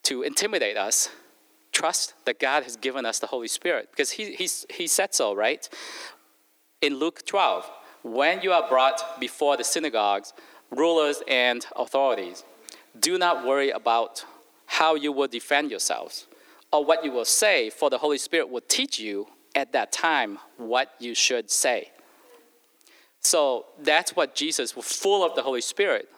to 0.04 0.22
intimidate 0.22 0.76
us, 0.76 1.08
trust 1.72 2.14
that 2.25 2.38
God 2.38 2.62
has 2.62 2.76
given 2.76 3.04
us 3.04 3.18
the 3.18 3.26
Holy 3.26 3.48
Spirit. 3.48 3.88
Because 3.90 4.12
he, 4.12 4.34
he's, 4.34 4.64
he 4.70 4.86
said 4.86 5.14
so, 5.14 5.34
right? 5.34 5.68
In 6.80 6.98
Luke 6.98 7.26
12, 7.26 7.70
when 8.06 8.40
you 8.40 8.52
are 8.52 8.68
brought 8.68 9.18
before 9.18 9.56
the 9.56 9.64
synagogues, 9.64 10.32
rulers, 10.70 11.22
and 11.26 11.66
authorities, 11.75 12.44
do 12.98 13.18
not 13.18 13.44
worry 13.44 13.70
about 13.70 14.25
how 14.66 14.94
you 14.94 15.10
will 15.10 15.26
defend 15.26 15.70
yourselves 15.70 16.26
or 16.72 16.84
what 16.84 17.04
you 17.04 17.10
will 17.10 17.25
say, 17.25 17.68
for 17.68 17.90
the 17.90 17.98
Holy 17.98 18.18
Spirit 18.18 18.48
will 18.48 18.62
teach 18.68 18.98
you 18.98 19.26
at 19.54 19.72
that 19.72 19.90
time 19.90 20.38
what 20.56 20.94
you 21.00 21.14
should 21.14 21.50
say. 21.50 21.90
So 23.20 23.66
that's 23.82 24.14
what 24.14 24.34
Jesus, 24.34 24.72
full 24.72 25.25
of 25.25 25.34
the 25.34 25.42
Holy 25.42 25.60
Spirit, 25.60 26.08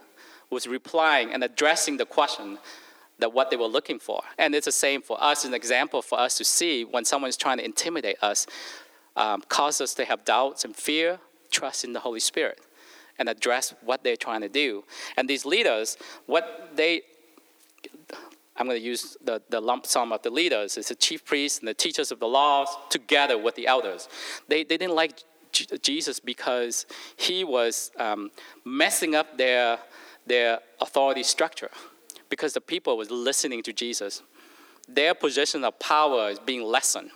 was 0.50 0.66
replying 0.66 1.32
and 1.32 1.42
addressing 1.42 1.96
the 1.96 2.06
question 2.06 2.58
that 3.18 3.32
what 3.32 3.50
they 3.50 3.56
were 3.56 3.66
looking 3.66 3.98
for. 3.98 4.22
And 4.38 4.54
it's 4.54 4.66
the 4.66 4.72
same 4.72 5.00
for 5.02 5.22
us, 5.22 5.44
an 5.44 5.54
example 5.54 6.02
for 6.02 6.20
us 6.20 6.36
to 6.38 6.44
see 6.44 6.84
when 6.84 7.04
someone 7.04 7.28
is 7.28 7.36
trying 7.36 7.58
to 7.58 7.64
intimidate 7.64 8.16
us, 8.22 8.46
um, 9.16 9.42
cause 9.48 9.80
us 9.80 9.94
to 9.94 10.04
have 10.04 10.24
doubts 10.24 10.64
and 10.64 10.76
fear, 10.76 11.18
trust 11.50 11.84
in 11.84 11.92
the 11.92 12.00
Holy 12.00 12.20
Spirit 12.20 12.60
and 13.18 13.28
address 13.28 13.74
what 13.82 14.04
they're 14.04 14.16
trying 14.16 14.42
to 14.42 14.48
do. 14.48 14.84
And 15.16 15.28
these 15.28 15.44
leaders, 15.44 15.96
what 16.26 16.70
they 16.76 17.02
I'm 18.58 18.66
going 18.66 18.78
to 18.78 18.84
use 18.84 19.16
the, 19.22 19.40
the 19.50 19.60
lump 19.60 19.86
sum 19.86 20.12
of 20.12 20.22
the 20.22 20.30
leaders. 20.30 20.76
It's 20.76 20.88
the 20.88 20.96
chief 20.96 21.24
priests 21.24 21.60
and 21.60 21.68
the 21.68 21.74
teachers 21.74 22.10
of 22.10 22.18
the 22.18 22.26
laws 22.26 22.68
together 22.90 23.38
with 23.38 23.54
the 23.54 23.68
elders. 23.68 24.08
They, 24.48 24.64
they 24.64 24.76
didn't 24.76 24.96
like 24.96 25.22
J- 25.52 25.78
Jesus 25.80 26.18
because 26.18 26.84
he 27.16 27.44
was 27.44 27.92
um, 27.98 28.32
messing 28.64 29.14
up 29.14 29.38
their, 29.38 29.78
their 30.26 30.58
authority 30.80 31.22
structure 31.22 31.70
because 32.28 32.52
the 32.52 32.60
people 32.60 32.96
was 32.96 33.12
listening 33.12 33.62
to 33.62 33.72
Jesus. 33.72 34.22
Their 34.88 35.14
position 35.14 35.62
of 35.62 35.78
power 35.78 36.28
is 36.28 36.40
being 36.40 36.64
lessened. 36.64 37.10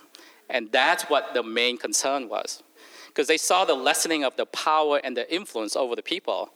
And 0.49 0.71
that's 0.71 1.03
what 1.05 1.33
the 1.33 1.43
main 1.43 1.77
concern 1.77 2.29
was. 2.29 2.63
Because 3.13 3.27
they 3.27 3.37
saw 3.37 3.63
the 3.63 3.75
lessening 3.75 4.23
of 4.23 4.35
the 4.37 4.47
power 4.47 4.99
and 5.03 5.15
the 5.15 5.31
influence 5.33 5.75
over 5.75 5.95
the 5.95 6.01
people 6.01 6.49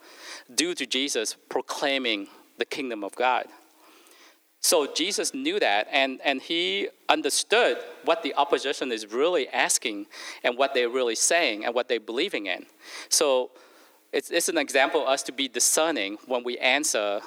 due 0.55 0.73
to 0.73 0.87
Jesus 0.87 1.35
proclaiming 1.49 2.27
the 2.57 2.65
kingdom 2.65 3.03
of 3.03 3.15
God. 3.15 3.45
So 4.59 4.91
Jesus 4.91 5.35
knew 5.35 5.59
that, 5.59 5.87
and, 5.91 6.19
and 6.25 6.41
he 6.41 6.89
understood 7.09 7.77
what 8.05 8.23
the 8.23 8.33
opposition 8.33 8.91
is 8.91 9.05
really 9.05 9.47
asking 9.49 10.07
and 10.43 10.57
what 10.57 10.73
they're 10.73 10.89
really 10.89 11.13
saying 11.13 11.63
and 11.63 11.75
what 11.75 11.87
they're 11.87 11.99
believing 11.99 12.47
in. 12.47 12.65
So 13.09 13.51
it's, 14.11 14.31
it's 14.31 14.49
an 14.49 14.57
example 14.57 15.03
of 15.03 15.09
us 15.09 15.21
to 15.23 15.31
be 15.31 15.47
discerning 15.47 16.17
when 16.25 16.43
we 16.43 16.57
answer 16.57 17.21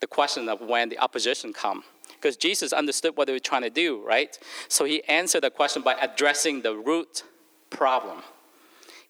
the 0.00 0.06
question 0.06 0.48
of 0.48 0.60
when 0.60 0.88
the 0.88 0.98
opposition 0.98 1.52
come. 1.52 1.82
Because 2.14 2.36
Jesus 2.36 2.72
understood 2.72 3.16
what 3.16 3.26
they 3.26 3.32
were 3.32 3.40
trying 3.40 3.62
to 3.62 3.70
do, 3.70 4.00
right? 4.06 4.38
So 4.68 4.84
he 4.84 5.02
answered 5.04 5.42
the 5.42 5.50
question 5.50 5.82
by 5.82 5.94
addressing 5.94 6.62
the 6.62 6.76
root 6.76 7.24
problem. 7.70 8.22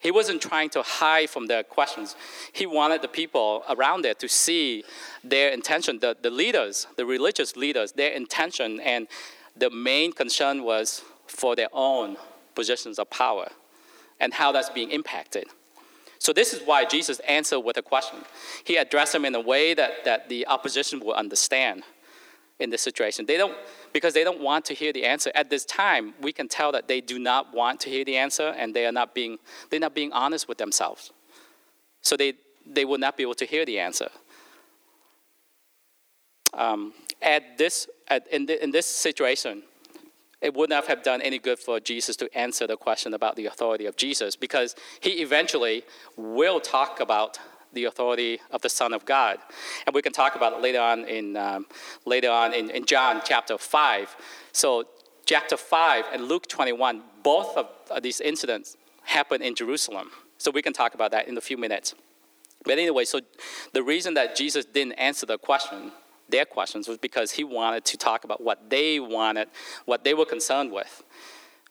He 0.03 0.11
wasn't 0.11 0.43
trying 0.43 0.69
to 0.71 0.83
hide 0.83 1.31
from 1.31 1.47
their 1.47 1.63
questions. 1.63 2.17
He 2.53 2.67
wanted 2.67 3.03
the 3.03 3.09
people 3.09 3.63
around 3.69 4.03
there 4.03 4.15
to 4.15 4.29
see 4.29 4.83
their 5.23 5.51
intention, 5.51 6.01
the, 6.01 6.17
the 6.21 6.31
leaders, 6.31 6.89
the 6.97 7.07
religious 7.07 7.57
leaders, 7.57 7.93
their 7.93 8.11
intention, 8.11 8.81
and 8.81 9.07
the 9.57 9.71
main 9.71 10.13
concern 10.13 10.65
was 10.65 11.03
for 11.29 11.55
their 11.55 11.69
own 11.73 12.17
positions 12.57 12.99
of 12.99 13.11
power 13.11 13.49
and 14.19 14.35
how 14.35 14.51
that's 14.51 14.71
being 14.71 14.91
impacted. 14.91 15.45
So 16.19 16.33
this 16.33 16.53
is 16.53 16.67
why 16.67 16.85
Jesus 16.85 17.21
answered 17.21 17.61
with 17.61 17.77
a 17.77 17.83
question. 17.83 18.19
He 18.65 18.77
addressed 18.77 19.13
them 19.13 19.25
in 19.25 19.35
a 19.37 19.41
way 19.41 19.73
that, 19.75 20.05
that 20.05 20.29
the 20.29 20.47
opposition 20.49 20.99
would 21.05 21.15
understand 21.15 21.85
in 22.63 22.71
this 22.71 22.83
situation. 22.83 23.27
They 23.27 23.37
don't, 23.37 23.55
because 23.93 24.15
they 24.15 24.25
don't 24.25 24.41
want 24.41 24.65
to 24.67 24.75
hear 24.75 24.93
the 24.93 25.05
answer. 25.05 25.31
At 25.35 25.51
this 25.51 25.65
time, 25.65 26.15
we 26.21 26.33
can 26.33 26.49
tell 26.49 26.73
that 26.73 26.89
they 26.89 27.01
do 27.01 27.19
not 27.19 27.53
want 27.55 27.81
to 27.81 27.91
hear 27.91 28.05
the 28.05 28.17
answer 28.17 28.55
and 28.57 28.75
they 28.75 28.87
are 28.87 28.93
not 28.93 29.15
being, 29.15 29.39
they're 29.71 29.81
not 29.81 29.95
being 29.95 30.13
honest 30.13 30.49
with 30.49 30.59
themselves. 30.59 31.13
So 32.01 32.17
they, 32.17 32.35
they 32.67 32.85
will 32.85 32.99
not 32.99 33.17
be 33.17 33.23
able 33.23 33.35
to 33.35 33.45
hear 33.45 33.67
the 33.67 33.79
answer. 33.79 34.09
Um, 36.55 36.93
at 37.21 37.59
this, 37.59 37.89
at, 38.09 38.27
in, 38.29 38.47
the, 38.47 38.63
in 38.63 38.71
this 38.71 38.87
situation, 38.87 39.63
it 40.41 40.55
would 40.55 40.69
not 40.69 40.87
have 40.87 41.03
done 41.03 41.23
any 41.23 41.39
good 41.39 41.59
for 41.59 41.79
Jesus 41.81 42.17
to 42.17 42.37
answer 42.37 42.67
the 42.67 42.77
question 42.77 43.15
about 43.15 43.37
the 43.37 43.47
authority 43.47 43.87
of 43.87 43.97
Jesus 43.97 44.37
because 44.37 44.75
he 45.01 45.23
eventually 45.23 45.85
will 46.17 46.61
talk 46.61 47.01
about 47.01 47.39
the 47.73 47.85
authority 47.85 48.41
of 48.51 48.63
the 48.63 48.69
Son 48.69 48.93
of 48.93 49.05
God. 49.05 49.39
And 49.87 49.95
we 49.95 50.03
can 50.03 50.13
talk 50.13 50.35
about 50.35 50.53
it 50.53 50.61
later 50.61 50.81
on 50.81 51.05
in, 51.07 51.37
um, 51.37 51.67
later 52.05 52.31
on 52.31 52.55
in, 52.55 52.71
in 52.71 52.85
John 52.85 53.23
chapter 53.25 53.59
5. 53.59 54.17
So, 54.53 54.85
chapter 55.25 55.57
5 55.57 56.05
and 56.13 56.29
Luke 56.29 56.49
21, 56.49 57.03
both 57.23 57.57
of 57.57 58.03
these 58.03 58.21
incidents 58.21 58.77
happen 59.05 59.43
in 59.43 59.55
Jerusalem. 59.55 60.11
So, 60.39 60.51
we 60.51 60.63
can 60.63 60.73
talk 60.73 60.95
about 60.95 61.11
that 61.13 61.29
in 61.29 61.37
a 61.37 61.41
few 61.41 61.57
minutes. 61.57 61.95
But 62.65 62.79
anyway, 62.79 63.05
so 63.05 63.21
the 63.73 63.83
reason 63.83 64.15
that 64.15 64.37
Jesus 64.37 64.65
didn't 64.65 64.93
answer 64.93 65.27
the 65.27 65.39
question, 65.39 65.93
their 66.29 66.45
questions, 66.45 66.87
was 66.87 66.99
because 66.99 67.33
he 67.33 67.45
wanted 67.45 67.85
to 67.87 67.97
talk 67.97 68.25
about 68.25 68.43
what 68.43 68.71
they 68.71 69.01
wanted, 69.01 69.49
what 69.85 70.05
they 70.05 70.15
were 70.15 70.27
concerned 70.27 70.71
with. 70.71 71.03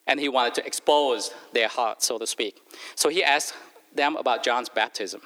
And 0.08 0.20
he 0.20 0.27
wanted 0.27 0.55
to 0.55 0.65
expose 0.65 1.31
their 1.53 1.70
heart, 1.70 2.03
so 2.03 2.17
to 2.17 2.27
speak. 2.27 2.60
So 2.96 3.08
he 3.08 3.24
asked 3.24 3.53
them 3.96 4.17
about 4.17 4.43
John's 4.43 4.67
baptism 4.67 5.22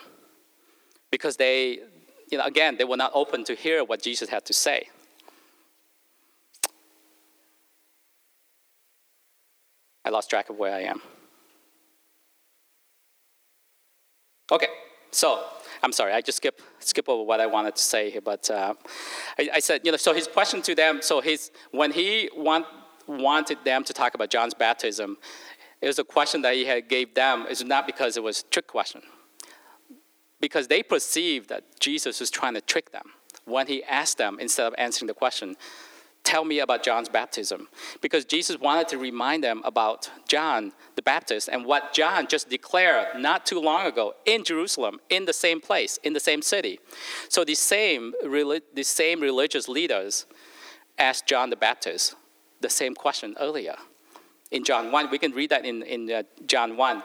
because 1.15 1.37
they, 1.37 1.79
you 2.29 2.37
know, 2.37 2.43
again, 2.43 2.75
they 2.75 2.83
were 2.83 2.97
not 2.97 3.11
open 3.13 3.45
to 3.45 3.55
hear 3.55 3.85
what 3.85 4.01
Jesus 4.01 4.27
had 4.27 4.43
to 4.47 4.53
say. 4.53 4.89
I 10.03 10.09
lost 10.09 10.29
track 10.29 10.49
of 10.49 10.57
where 10.57 10.75
I 10.75 10.81
am. 10.81 11.01
Okay, 14.51 14.67
so 15.11 15.45
I'm 15.81 15.93
sorry, 15.93 16.11
I 16.11 16.19
just 16.19 16.37
skip 16.41 16.59
skip 16.79 17.07
over 17.07 17.23
what 17.23 17.39
I 17.39 17.47
wanted 17.47 17.77
to 17.77 17.81
say 17.81 18.09
here, 18.09 18.25
but 18.33 18.51
uh, 18.51 18.73
I, 19.39 19.49
I, 19.53 19.59
said, 19.59 19.81
you 19.85 19.91
know, 19.91 19.97
so 19.97 20.13
his 20.13 20.27
question 20.27 20.61
to 20.63 20.75
them, 20.75 20.99
so 21.01 21.21
his 21.21 21.49
when 21.71 21.91
he 21.93 22.29
want, 22.35 22.65
wanted 23.07 23.59
them 23.63 23.85
to 23.85 23.93
talk 23.93 24.15
about 24.15 24.29
John's 24.29 24.53
baptism, 24.53 25.17
it 25.81 25.87
was 25.87 25.97
a 25.97 26.03
question 26.03 26.41
that 26.41 26.55
he 26.55 26.65
had 26.65 26.89
gave 26.89 27.15
them. 27.15 27.45
It's 27.49 27.63
not 27.63 27.87
because 27.87 28.17
it 28.17 28.23
was 28.23 28.41
a 28.41 28.43
trick 28.53 28.67
question 28.67 29.01
because 30.39 30.67
they 30.67 30.83
perceived 30.83 31.49
that 31.49 31.63
Jesus 31.79 32.19
was 32.19 32.29
trying 32.29 32.53
to 32.53 32.61
trick 32.61 32.91
them 32.91 33.11
when 33.45 33.67
he 33.67 33.83
asked 33.83 34.17
them 34.17 34.37
instead 34.39 34.67
of 34.67 34.75
answering 34.77 35.07
the 35.07 35.13
question, 35.13 35.55
Tell 36.25 36.43
me 36.43 36.57
about 36.57 36.81
John's 36.81 37.07
baptism. 37.07 37.67
Because 38.01 38.25
Jesus 38.25 38.59
wanted 38.59 38.87
to 38.87 38.97
remind 38.97 39.43
them 39.43 39.61
about 39.63 40.09
John 40.27 40.73
the 40.95 41.03
Baptist 41.03 41.47
and 41.47 41.65
what 41.65 41.93
John 41.93 42.25
just 42.25 42.49
declared 42.49 43.21
not 43.21 43.45
too 43.45 43.61
long 43.61 43.85
ago 43.85 44.15
in 44.25 44.43
Jerusalem, 44.43 44.99
in 45.11 45.25
the 45.25 45.33
same 45.33 45.61
place, 45.61 45.99
in 46.03 46.13
the 46.13 46.19
same 46.19 46.41
city. 46.41 46.79
So 47.29 47.45
the 47.45 47.53
same, 47.53 48.13
the 48.23 48.83
same 48.83 49.21
religious 49.21 49.69
leaders 49.69 50.25
asked 50.97 51.27
John 51.27 51.51
the 51.51 51.55
Baptist 51.55 52.15
the 52.59 52.71
same 52.71 52.95
question 52.95 53.35
earlier. 53.39 53.75
In 54.49 54.63
John 54.63 54.91
1, 54.91 55.11
we 55.11 55.19
can 55.19 55.31
read 55.31 55.51
that 55.51 55.63
in, 55.63 55.83
in 55.83 56.11
uh, 56.11 56.23
John 56.47 56.75
1. 56.75 57.03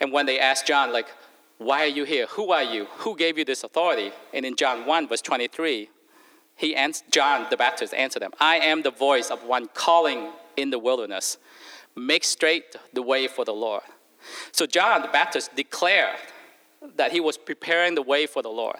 And 0.00 0.12
when 0.12 0.26
they 0.26 0.38
asked 0.38 0.66
John, 0.66 0.92
like, 0.92 1.08
why 1.60 1.84
are 1.84 1.88
you 1.88 2.04
here? 2.04 2.26
Who 2.30 2.52
are 2.52 2.62
you? 2.62 2.86
Who 3.00 3.14
gave 3.14 3.36
you 3.36 3.44
this 3.44 3.64
authority? 3.64 4.12
And 4.32 4.46
in 4.46 4.56
John 4.56 4.86
1, 4.86 5.08
verse 5.08 5.20
23, 5.20 5.90
he 6.56 6.74
answered, 6.74 7.12
John 7.12 7.46
the 7.50 7.56
Baptist 7.58 7.92
answered 7.92 8.22
them, 8.22 8.30
I 8.40 8.56
am 8.56 8.80
the 8.80 8.90
voice 8.90 9.30
of 9.30 9.44
one 9.44 9.68
calling 9.74 10.30
in 10.56 10.70
the 10.70 10.78
wilderness. 10.78 11.36
Make 11.94 12.24
straight 12.24 12.76
the 12.94 13.02
way 13.02 13.28
for 13.28 13.44
the 13.44 13.52
Lord. 13.52 13.82
So 14.52 14.64
John 14.64 15.02
the 15.02 15.08
Baptist 15.08 15.54
declared 15.54 16.16
that 16.96 17.12
he 17.12 17.20
was 17.20 17.36
preparing 17.36 17.94
the 17.94 18.00
way 18.00 18.26
for 18.26 18.40
the 18.40 18.48
Lord. 18.48 18.78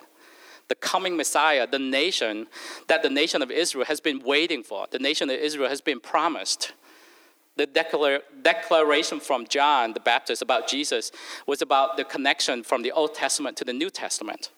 The 0.69 0.75
coming 0.75 1.19
Messiah, 1.19 1.67
the 1.67 1.79
nation 1.79 2.47
that 2.89 3.03
the 3.03 3.11
nation 3.11 3.43
of 3.43 3.51
Israel 3.51 3.85
has 3.85 4.01
been 4.01 4.23
waiting 4.25 4.63
for, 4.63 4.87
the 4.91 4.99
nation 4.99 5.29
of 5.29 5.37
Israel 5.37 5.69
has 5.69 5.83
been 5.83 6.01
promised 6.01 6.73
the 7.61 7.67
declar- 7.67 8.23
declaration 8.41 9.21
from 9.21 9.47
John 9.47 9.93
the 9.93 10.01
Baptist 10.01 10.41
about 10.41 10.67
Jesus 10.67 11.13
was 11.47 11.61
about 11.61 11.99
the 11.99 12.05
connection 12.05 12.63
from 12.63 12.81
the 12.81 12.91
Old 12.91 13.15
Testament 13.15 13.59
to 13.59 13.65
the 13.65 13.75
New 13.75 13.91
Testament. 13.91 14.51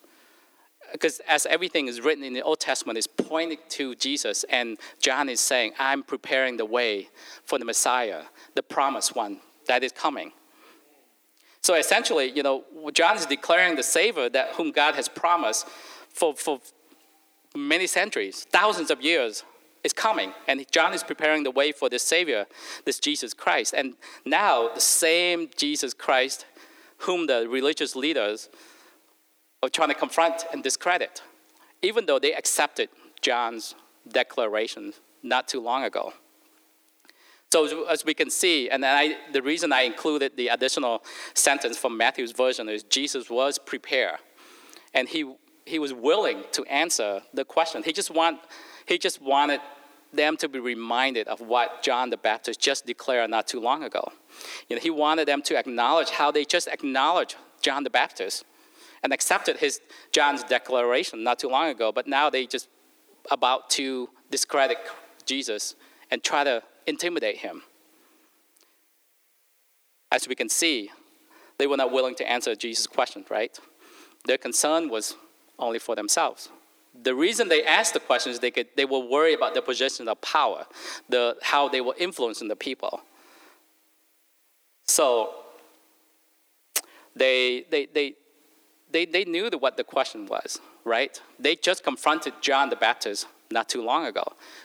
Because 0.93 1.19
as 1.27 1.45
everything 1.47 1.87
is 1.87 1.99
written 1.99 2.23
in 2.23 2.31
the 2.31 2.41
Old 2.41 2.61
Testament 2.61 2.97
is 2.97 3.07
pointing 3.07 3.57
to 3.69 3.95
Jesus, 3.95 4.45
and 4.49 4.77
John 5.01 5.27
is 5.27 5.41
saying, 5.41 5.73
I'm 5.79 6.01
preparing 6.03 6.55
the 6.55 6.65
way 6.65 7.09
for 7.43 7.59
the 7.59 7.65
Messiah, 7.65 8.23
the 8.55 8.63
promised 8.63 9.15
one 9.15 9.41
that 9.67 9.83
is 9.83 9.91
coming. 9.91 10.31
So 11.61 11.73
essentially, 11.73 12.31
you 12.31 12.43
know, 12.43 12.63
John 12.93 13.17
is 13.17 13.25
declaring 13.25 13.75
the 13.75 13.83
Savior 13.83 14.29
that 14.29 14.49
whom 14.55 14.71
God 14.71 14.95
has 14.95 15.09
promised 15.09 15.67
for, 16.09 16.35
for 16.35 16.61
many 17.53 17.87
centuries, 17.87 18.45
thousands 18.49 18.91
of 18.91 19.01
years 19.01 19.43
is 19.83 19.93
coming, 19.93 20.33
and 20.47 20.65
John 20.71 20.93
is 20.93 21.03
preparing 21.03 21.43
the 21.43 21.51
way 21.51 21.71
for 21.71 21.89
this 21.89 22.03
Savior, 22.03 22.45
this 22.85 22.99
Jesus 22.99 23.33
Christ. 23.33 23.73
And 23.73 23.95
now, 24.25 24.69
the 24.73 24.81
same 24.81 25.49
Jesus 25.57 25.93
Christ, 25.93 26.45
whom 26.99 27.27
the 27.27 27.47
religious 27.49 27.95
leaders 27.95 28.49
are 29.61 29.69
trying 29.69 29.89
to 29.89 29.95
confront 29.95 30.45
and 30.51 30.63
discredit, 30.63 31.21
even 31.81 32.05
though 32.05 32.19
they 32.19 32.33
accepted 32.33 32.89
John's 33.21 33.75
declaration 34.07 34.93
not 35.21 35.47
too 35.47 35.61
long 35.61 35.83
ago. 35.83 36.13
So, 37.51 37.85
as 37.85 38.03
we 38.03 38.13
can 38.13 38.31
see, 38.31 38.69
and 38.69 38.83
I, 38.83 39.15
the 39.31 39.41
reason 39.41 39.71
I 39.71 39.81
included 39.81 40.35
the 40.35 40.47
additional 40.47 41.03
sentence 41.35 41.77
from 41.77 41.95
Matthew's 41.95 42.31
version 42.31 42.67
is 42.67 42.83
Jesus 42.83 43.29
was 43.29 43.59
prepared, 43.59 44.17
and 44.93 45.07
he, 45.07 45.31
he 45.65 45.77
was 45.77 45.93
willing 45.93 46.45
to 46.53 46.65
answer 46.65 47.21
the 47.33 47.45
question. 47.45 47.83
He 47.83 47.93
just 47.93 48.09
want, 48.09 48.39
he 48.85 48.97
just 48.97 49.21
wanted 49.21 49.61
them 50.11 50.37
to 50.37 50.47
be 50.47 50.59
reminded 50.59 51.27
of 51.27 51.41
what 51.41 51.81
John 51.81 52.09
the 52.09 52.17
Baptist 52.17 52.59
just 52.59 52.85
declared 52.85 53.29
not 53.29 53.47
too 53.47 53.59
long 53.59 53.83
ago. 53.83 54.11
You 54.69 54.75
know, 54.75 54.81
he 54.81 54.89
wanted 54.89 55.27
them 55.27 55.41
to 55.43 55.57
acknowledge 55.57 56.11
how 56.11 56.31
they 56.31 56.45
just 56.45 56.67
acknowledged 56.67 57.35
John 57.61 57.83
the 57.83 57.89
Baptist 57.89 58.45
and 59.01 59.11
accepted 59.11 59.57
his 59.57 59.81
John's 60.11 60.43
declaration 60.43 61.23
not 61.23 61.39
too 61.39 61.49
long 61.49 61.69
ago, 61.69 61.91
but 61.91 62.07
now 62.07 62.29
they 62.29 62.45
just 62.45 62.69
about 63.31 63.69
to 63.71 64.09
discredit 64.29 64.77
Jesus 65.25 65.75
and 66.11 66.23
try 66.23 66.43
to 66.43 66.61
intimidate 66.85 67.37
him. 67.37 67.63
As 70.11 70.27
we 70.27 70.35
can 70.35 70.49
see, 70.49 70.91
they 71.57 71.67
were 71.67 71.77
not 71.77 71.91
willing 71.91 72.15
to 72.15 72.29
answer 72.29 72.55
Jesus' 72.55 72.87
question, 72.87 73.25
right? 73.29 73.57
Their 74.25 74.37
concern 74.37 74.89
was 74.89 75.15
only 75.57 75.79
for 75.79 75.95
themselves. 75.95 76.49
The 77.01 77.15
reason 77.15 77.49
they 77.49 77.63
asked 77.63 77.93
the 77.93 77.99
questions, 77.99 78.39
they, 78.39 78.51
could, 78.51 78.67
they 78.75 78.85
were 78.85 78.99
worried 78.99 79.33
about 79.33 79.53
their 79.53 79.63
position 79.63 80.07
of 80.07 80.21
power, 80.21 80.65
the, 81.09 81.35
how 81.41 81.67
they 81.67 81.81
were 81.81 81.95
influencing 81.97 82.47
the 82.47 82.55
people. 82.55 83.01
So 84.85 85.33
they, 87.15 87.65
they, 87.71 87.87
they, 87.87 88.13
they, 88.91 89.05
they 89.05 89.25
knew 89.25 89.49
what 89.59 89.77
the 89.77 89.83
question 89.83 90.27
was, 90.27 90.59
right? 90.83 91.19
They 91.39 91.55
just 91.55 91.83
confronted 91.83 92.33
John 92.41 92.69
the 92.69 92.75
Baptist 92.75 93.27
not 93.51 93.69
too 93.69 93.83
long 93.83 94.05
ago. 94.05 94.23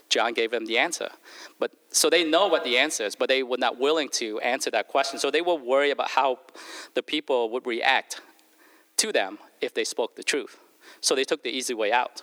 John 0.09 0.35
gave 0.35 0.51
them 0.51 0.67
the 0.67 0.79
answer. 0.79 1.11
But 1.59 1.71
so 1.91 2.11
they 2.11 2.25
know 2.29 2.49
what 2.49 2.65
the 2.65 2.79
answer 2.79 3.05
is, 3.05 3.15
but 3.15 3.29
they 3.29 3.43
were 3.43 3.59
not 3.59 3.79
willing 3.79 4.09
to 4.15 4.41
answer 4.41 4.71
that 4.71 4.89
question. 4.89 5.19
So 5.19 5.31
they 5.31 5.43
were 5.43 5.55
worried 5.55 5.91
about 5.91 6.11
how 6.11 6.41
the 6.95 7.03
people 7.03 7.51
would 7.51 7.67
react 7.67 8.21
to 8.97 9.13
them 9.13 9.39
if 9.61 9.75
they 9.75 9.85
spoke 9.85 10.17
the 10.17 10.23
truth. 10.23 10.59
So 11.01 11.15
they 11.15 11.25
took 11.25 11.43
the 11.43 11.51
easy 11.51 11.75
way 11.75 11.93
out. 11.93 12.23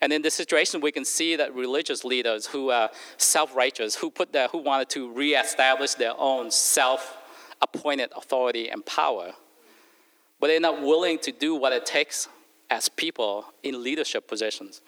And 0.00 0.12
in 0.12 0.22
this 0.22 0.34
situation, 0.34 0.80
we 0.80 0.90
can 0.90 1.04
see 1.04 1.36
that 1.36 1.54
religious 1.54 2.04
leaders 2.04 2.46
who 2.46 2.70
are 2.70 2.90
self-righteous, 3.18 3.94
who 3.96 4.10
put 4.10 4.32
their, 4.32 4.48
who 4.48 4.58
wanted 4.58 4.88
to 4.90 5.12
reestablish 5.12 5.94
their 5.94 6.14
own 6.18 6.50
self-appointed 6.50 8.10
authority 8.16 8.68
and 8.68 8.84
power, 8.84 9.32
but 10.40 10.48
they're 10.48 10.58
not 10.58 10.82
willing 10.82 11.18
to 11.20 11.30
do 11.30 11.54
what 11.54 11.72
it 11.72 11.86
takes 11.86 12.28
as 12.68 12.88
people 12.88 13.44
in 13.62 13.82
leadership 13.82 14.26
positions 14.26 14.80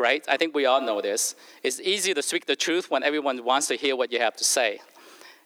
right? 0.00 0.24
I 0.26 0.38
think 0.38 0.54
we 0.54 0.64
all 0.64 0.80
know 0.80 1.00
this. 1.00 1.36
It's 1.62 1.78
easy 1.78 2.14
to 2.14 2.22
speak 2.22 2.46
the 2.46 2.56
truth 2.56 2.90
when 2.90 3.02
everyone 3.02 3.44
wants 3.44 3.68
to 3.68 3.76
hear 3.76 3.94
what 3.94 4.10
you 4.10 4.18
have 4.18 4.34
to 4.36 4.44
say. 4.44 4.80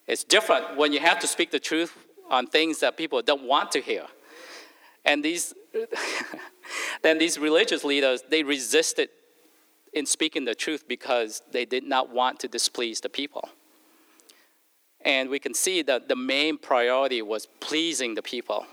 It's 0.07 0.23
different 0.23 0.77
when 0.77 0.93
you 0.93 1.01
have 1.01 1.19
to 1.19 1.27
speak 1.27 1.51
the 1.51 1.59
truth 1.59 1.93
on 2.31 2.47
things 2.47 2.79
that 2.81 2.97
people 2.97 3.21
don't 3.21 3.43
want 3.43 3.73
to 3.73 3.81
hear. 3.81 4.05
And 5.05 5.25
these, 5.25 5.55
then 7.03 7.19
these 7.19 7.39
religious 7.39 7.85
leaders, 7.85 8.23
they 8.29 8.43
resisted 8.43 9.09
in 9.93 10.07
speaking 10.07 10.45
the 10.45 10.55
truth 10.55 10.85
because 10.89 11.43
they 11.53 11.65
did 11.65 11.85
not 11.85 12.11
want 12.11 12.41
to 12.41 12.49
displease 12.49 13.01
the 13.01 13.09
people. 13.09 13.49
And 15.05 15.29
we 15.29 15.39
can 15.39 15.55
see 15.55 15.83
that 15.83 16.09
the 16.09 16.17
main 16.17 16.59
priority 16.59 17.23
was 17.23 17.47
pleasing 17.61 18.15
the 18.15 18.23
people, 18.23 18.67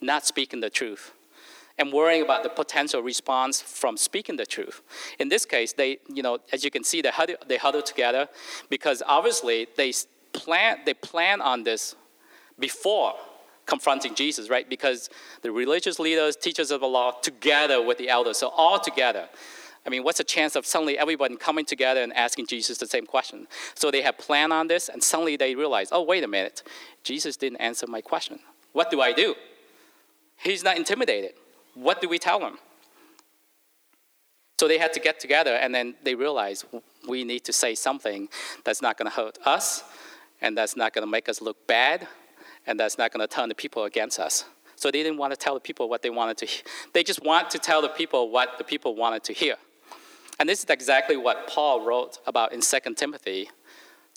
not 0.00 0.24
speaking 0.24 0.60
the 0.60 0.70
truth 0.70 1.12
and 1.78 1.92
worrying 1.92 2.22
about 2.22 2.42
the 2.42 2.48
potential 2.48 3.02
response 3.02 3.60
from 3.60 3.96
speaking 3.96 4.36
the 4.36 4.46
truth. 4.46 4.82
In 5.18 5.28
this 5.28 5.44
case, 5.44 5.72
they, 5.72 5.98
you 6.08 6.22
know, 6.22 6.38
as 6.52 6.64
you 6.64 6.70
can 6.70 6.84
see, 6.84 7.00
they 7.00 7.10
huddle, 7.10 7.36
they 7.46 7.56
huddle 7.56 7.82
together 7.82 8.28
because 8.68 9.02
obviously 9.06 9.66
they 9.76 9.92
plan, 10.32 10.78
they 10.84 10.94
plan 10.94 11.40
on 11.40 11.64
this 11.64 11.94
before 12.58 13.14
confronting 13.72 14.14
Jesus, 14.14 14.50
right? 14.50 14.68
Because 14.68 15.10
the 15.42 15.50
religious 15.50 15.98
leaders, 15.98 16.36
teachers 16.36 16.70
of 16.70 16.80
the 16.80 16.86
law, 16.86 17.12
together 17.12 17.80
with 17.82 17.98
the 17.98 18.08
elders, 18.08 18.38
so 18.38 18.48
all 18.48 18.78
together. 18.78 19.28
I 19.86 19.90
mean, 19.90 20.04
what's 20.04 20.18
the 20.18 20.24
chance 20.24 20.54
of 20.56 20.64
suddenly 20.64 20.96
everyone 20.96 21.36
coming 21.36 21.64
together 21.64 22.02
and 22.02 22.12
asking 22.12 22.46
Jesus 22.46 22.78
the 22.78 22.86
same 22.86 23.06
question? 23.06 23.48
So 23.74 23.90
they 23.90 24.02
have 24.02 24.16
planned 24.18 24.52
on 24.52 24.68
this, 24.68 24.88
and 24.88 25.02
suddenly 25.02 25.36
they 25.36 25.54
realize, 25.54 25.88
oh, 25.90 26.02
wait 26.02 26.22
a 26.22 26.28
minute, 26.28 26.62
Jesus 27.02 27.36
didn't 27.36 27.60
answer 27.60 27.86
my 27.86 28.00
question. 28.00 28.38
What 28.72 28.90
do 28.90 29.00
I 29.00 29.12
do? 29.12 29.34
He's 30.36 30.62
not 30.62 30.76
intimidated 30.76 31.34
what 31.74 32.00
do 32.00 32.08
we 32.08 32.18
tell 32.18 32.40
him? 32.40 32.58
So 34.58 34.68
they 34.68 34.78
had 34.78 34.92
to 34.92 35.00
get 35.00 35.18
together 35.18 35.54
and 35.54 35.74
then 35.74 35.94
they 36.02 36.14
realized 36.14 36.66
we 37.08 37.24
need 37.24 37.44
to 37.44 37.52
say 37.52 37.74
something 37.74 38.28
that's 38.64 38.80
not 38.80 38.96
going 38.96 39.10
to 39.10 39.16
hurt 39.16 39.38
us 39.44 39.82
and 40.40 40.56
that's 40.56 40.76
not 40.76 40.92
going 40.92 41.04
to 41.04 41.10
make 41.10 41.28
us 41.28 41.40
look 41.40 41.66
bad 41.66 42.06
and 42.66 42.78
that's 42.78 42.98
not 42.98 43.12
going 43.12 43.26
to 43.26 43.32
turn 43.32 43.48
the 43.48 43.54
people 43.54 43.84
against 43.84 44.18
us. 44.18 44.44
So 44.76 44.90
they 44.90 45.02
didn't 45.02 45.18
want 45.18 45.32
to 45.32 45.36
tell 45.36 45.54
the 45.54 45.60
people 45.60 45.88
what 45.88 46.02
they 46.02 46.10
wanted 46.10 46.36
to 46.38 46.46
hear. 46.46 46.62
They 46.92 47.02
just 47.02 47.22
want 47.22 47.50
to 47.50 47.58
tell 47.58 47.82
the 47.82 47.88
people 47.88 48.30
what 48.30 48.58
the 48.58 48.64
people 48.64 48.94
wanted 48.96 49.22
to 49.24 49.32
hear. 49.32 49.56
And 50.40 50.48
this 50.48 50.64
is 50.64 50.70
exactly 50.70 51.16
what 51.16 51.46
Paul 51.46 51.84
wrote 51.84 52.18
about 52.26 52.52
in 52.52 52.60
2 52.60 52.94
Timothy 52.94 53.50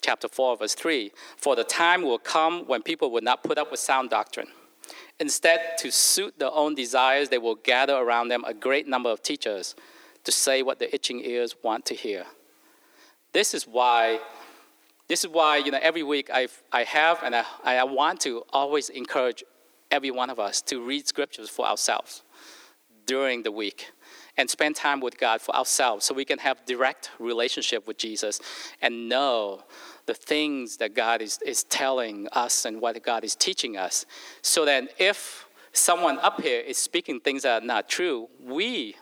chapter 0.02 0.28
4 0.28 0.56
verse 0.56 0.74
3. 0.74 1.12
For 1.36 1.54
the 1.54 1.64
time 1.64 2.02
will 2.02 2.18
come 2.18 2.66
when 2.66 2.82
people 2.82 3.10
will 3.10 3.22
not 3.22 3.42
put 3.42 3.58
up 3.58 3.70
with 3.70 3.80
sound 3.80 4.10
doctrine 4.10 4.48
Instead, 5.18 5.78
to 5.78 5.90
suit 5.90 6.38
their 6.38 6.52
own 6.52 6.74
desires, 6.74 7.28
they 7.28 7.38
will 7.38 7.54
gather 7.54 7.94
around 7.94 8.28
them 8.28 8.44
a 8.46 8.52
great 8.52 8.86
number 8.86 9.08
of 9.08 9.22
teachers 9.22 9.74
to 10.24 10.32
say 10.32 10.62
what 10.62 10.78
the 10.78 10.94
itching 10.94 11.20
ears 11.24 11.54
want 11.62 11.86
to 11.86 11.94
hear. 11.94 12.24
This 13.32 13.54
is 13.54 13.66
why, 13.66 14.20
this 15.08 15.24
is 15.24 15.30
why 15.30 15.58
you 15.58 15.70
know, 15.70 15.78
every 15.80 16.02
week 16.02 16.30
I've, 16.30 16.62
I 16.72 16.84
have 16.84 17.22
and 17.22 17.34
I, 17.34 17.44
I 17.64 17.84
want 17.84 18.20
to 18.22 18.44
always 18.52 18.88
encourage 18.88 19.44
every 19.90 20.10
one 20.10 20.30
of 20.30 20.38
us 20.38 20.62
to 20.62 20.84
read 20.84 21.06
scriptures 21.06 21.48
for 21.48 21.66
ourselves 21.66 22.22
during 23.06 23.42
the 23.42 23.52
week 23.52 23.92
and 24.36 24.50
spend 24.50 24.76
time 24.76 25.00
with 25.00 25.18
God 25.18 25.40
for 25.40 25.54
ourselves 25.54 26.04
so 26.04 26.14
we 26.14 26.24
can 26.24 26.38
have 26.38 26.64
direct 26.66 27.10
relationship 27.18 27.86
with 27.86 27.96
Jesus 27.96 28.40
and 28.82 29.08
know 29.08 29.62
the 30.06 30.14
things 30.14 30.76
that 30.78 30.94
God 30.94 31.22
is, 31.22 31.38
is 31.46 31.64
telling 31.64 32.28
us 32.32 32.64
and 32.64 32.80
what 32.80 33.02
God 33.02 33.24
is 33.24 33.34
teaching 33.34 33.76
us. 33.76 34.04
So 34.42 34.64
that 34.64 34.90
if 34.98 35.46
someone 35.72 36.18
up 36.18 36.40
here 36.40 36.60
is 36.60 36.78
speaking 36.78 37.20
things 37.20 37.42
that 37.42 37.62
are 37.62 37.66
not 37.66 37.88
true, 37.88 38.28
we 38.42 38.96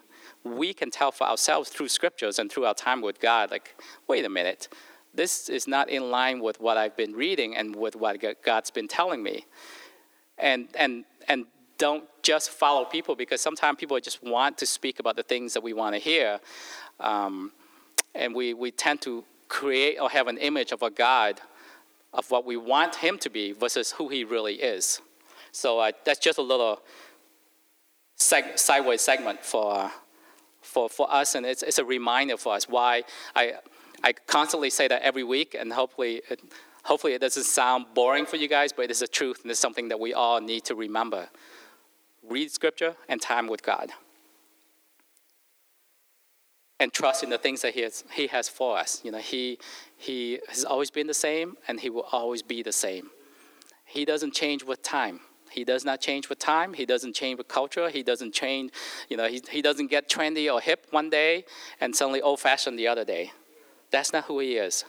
we 0.45 0.75
can 0.75 0.91
tell 0.91 1.11
for 1.11 1.27
ourselves 1.27 1.71
through 1.71 1.89
scriptures 1.89 2.39
and 2.39 2.53
through 2.53 2.67
our 2.67 2.75
time 2.75 3.01
with 3.01 3.19
God, 3.19 3.51
like, 3.51 3.75
wait 4.07 4.27
a 4.27 4.29
minute, 4.29 4.69
this 5.15 5.49
is 5.49 5.67
not 5.69 5.89
in 5.89 6.11
line 6.11 6.41
with 6.41 6.61
what 6.61 6.77
I've 6.77 6.97
been 6.97 7.13
reading 7.13 7.57
and 7.57 7.75
with 7.75 7.97
what 7.97 8.23
God's 8.43 8.71
been 8.71 8.89
telling 8.89 9.23
me. 9.23 9.47
And 10.39 10.69
and 10.75 11.05
and 11.29 11.47
don't 11.79 12.05
just 12.23 12.51
follow 12.51 12.85
people 12.85 13.15
because 13.15 13.41
sometimes 13.41 13.79
people 13.79 13.99
just 14.01 14.23
want 14.23 14.59
to 14.59 14.67
speak 14.67 15.01
about 15.01 15.17
the 15.17 15.23
things 15.23 15.55
that 15.55 15.63
we 15.63 15.73
want 15.73 15.95
to 15.95 16.01
hear. 16.01 16.41
Um, 17.01 17.53
and 18.15 18.35
we, 18.35 18.55
we 18.55 18.71
tend 18.71 19.03
to 19.03 19.25
create 19.49 19.99
or 20.01 20.09
have 20.11 20.29
an 20.29 20.39
image 20.39 20.73
of 20.73 20.83
a 20.83 20.91
God 20.91 21.41
of 22.13 22.31
what 22.31 22.45
we 22.47 22.57
want 22.57 22.95
him 22.97 23.19
to 23.19 23.29
be 23.29 23.53
versus 23.53 23.93
who 23.93 24.09
he 24.09 24.25
really 24.25 24.55
is. 24.55 25.01
So 25.53 25.81
uh, 25.81 25.93
that's 26.05 26.21
just 26.21 26.39
a 26.39 26.43
little 26.43 26.81
seg- 28.19 28.59
sideways 28.59 29.03
segment 29.03 29.45
for, 29.45 29.91
for, 30.63 30.89
for 30.89 31.13
us, 31.13 31.35
and 31.35 31.45
it's, 31.45 31.63
it's 31.63 31.79
a 31.79 31.85
reminder 31.85 32.37
for 32.37 32.55
us 32.55 32.69
why 32.69 33.03
I, 33.35 33.55
I 34.05 34.13
constantly 34.13 34.71
say 34.71 34.87
that 34.87 35.03
every 35.03 35.25
week, 35.25 35.57
and 35.59 35.73
hopefully 35.73 36.21
it, 36.29 36.41
hopefully 36.85 37.15
it 37.15 37.21
doesn't 37.21 37.45
sound 37.45 37.87
boring 37.95 38.27
for 38.27 38.37
you 38.37 38.49
guys, 38.49 38.71
but 38.73 38.85
it 38.85 38.91
is 38.91 39.01
the 39.01 39.09
truth, 39.09 39.41
and 39.43 39.51
it's 39.51 39.59
something 39.59 39.89
that 39.89 39.99
we 39.99 40.13
all 40.13 40.41
need 40.41 40.65
to 40.65 40.75
remember. 40.75 41.29
Read 42.23 42.51
scripture 42.51 42.97
and 43.09 43.21
time 43.21 43.49
with 43.49 43.63
God 43.63 43.91
and 46.81 46.93
trust 46.93 47.23
in 47.23 47.31
the 47.31 47.39
things 47.39 47.63
that 47.63 47.73
he 47.73 47.81
has, 47.81 48.05
he 48.13 48.27
has 48.27 48.47
for 48.49 48.77
us. 48.77 49.01
You 49.05 49.11
know, 49.11 49.19
he, 49.19 49.59
he 49.97 50.39
has 50.49 50.65
always 50.65 50.91
been 50.91 51.07
the 51.07 51.15
same 51.15 51.57
and 51.67 51.81
he 51.81 51.89
will 51.89 52.07
always 52.13 52.43
be 52.43 52.63
the 52.63 52.73
same. 52.73 53.09
He 53.87 54.05
doesn't 54.05 54.35
change 54.35 54.65
with 54.65 54.83
time. 54.83 55.21
He 55.51 55.65
does 55.65 55.85
not 55.85 56.01
change 56.01 56.29
with 56.29 56.41
time. 56.41 56.75
He 56.75 56.85
doesn't 56.85 57.15
change 57.15 57.39
with 57.39 57.49
culture. 57.49 57.89
He 57.89 58.03
doesn't 58.03 58.35
change, 58.35 58.73
you 59.09 59.17
know, 59.17 59.29
he, 59.29 59.41
he 59.51 59.63
doesn't 59.63 59.87
get 59.87 60.11
trendy 60.11 60.53
or 60.53 60.61
hip 60.61 60.87
one 60.91 61.11
day 61.11 61.45
and 61.81 61.95
suddenly 61.95 62.21
old 62.21 62.41
fashioned 62.41 62.79
the 62.79 62.89
other 62.89 63.05
day. 63.05 63.33
That's 63.91 64.13
not 64.13 64.25
who 64.25 64.41
he 64.41 64.57
is. 64.57 64.85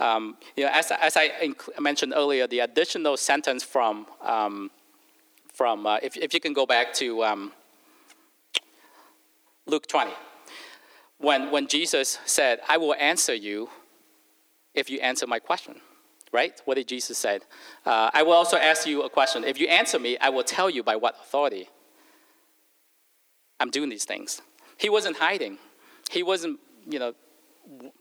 Um, 0.00 0.36
you 0.56 0.64
know, 0.64 0.70
as, 0.72 0.92
as 0.92 1.16
I 1.16 1.28
inc- 1.42 1.80
mentioned 1.80 2.12
earlier, 2.14 2.46
the 2.46 2.60
additional 2.60 3.16
sentence 3.16 3.64
from, 3.64 4.06
um, 4.22 4.70
from 5.52 5.86
uh, 5.86 5.98
if, 6.02 6.16
if 6.16 6.32
you 6.32 6.40
can 6.40 6.52
go 6.52 6.66
back 6.66 6.92
to 6.94 7.24
um, 7.24 7.52
Luke 9.66 9.86
20 9.88 10.12
when, 11.18 11.50
when 11.50 11.66
Jesus 11.66 12.18
said, 12.24 12.60
I 12.68 12.76
will 12.76 12.94
answer 12.94 13.34
you 13.34 13.68
if 14.74 14.88
you 14.88 15.00
answer 15.00 15.26
my 15.26 15.40
question, 15.40 15.80
right? 16.32 16.60
What 16.64 16.76
did 16.76 16.86
Jesus 16.88 17.18
say? 17.18 17.40
Uh, 17.84 18.10
I 18.14 18.22
will 18.22 18.32
also 18.32 18.56
ask 18.56 18.86
you 18.86 19.02
a 19.02 19.10
question. 19.10 19.44
If 19.44 19.58
you 19.58 19.66
answer 19.66 19.98
me, 19.98 20.16
I 20.18 20.28
will 20.28 20.44
tell 20.44 20.70
you 20.70 20.82
by 20.82 20.96
what 20.96 21.16
authority 21.20 21.68
I'm 23.58 23.70
doing 23.70 23.88
these 23.88 24.04
things. 24.04 24.40
He 24.76 24.88
wasn't 24.88 25.16
hiding. 25.16 25.58
He 26.10 26.22
wasn't, 26.22 26.60
you 26.88 27.00
know, 27.00 27.14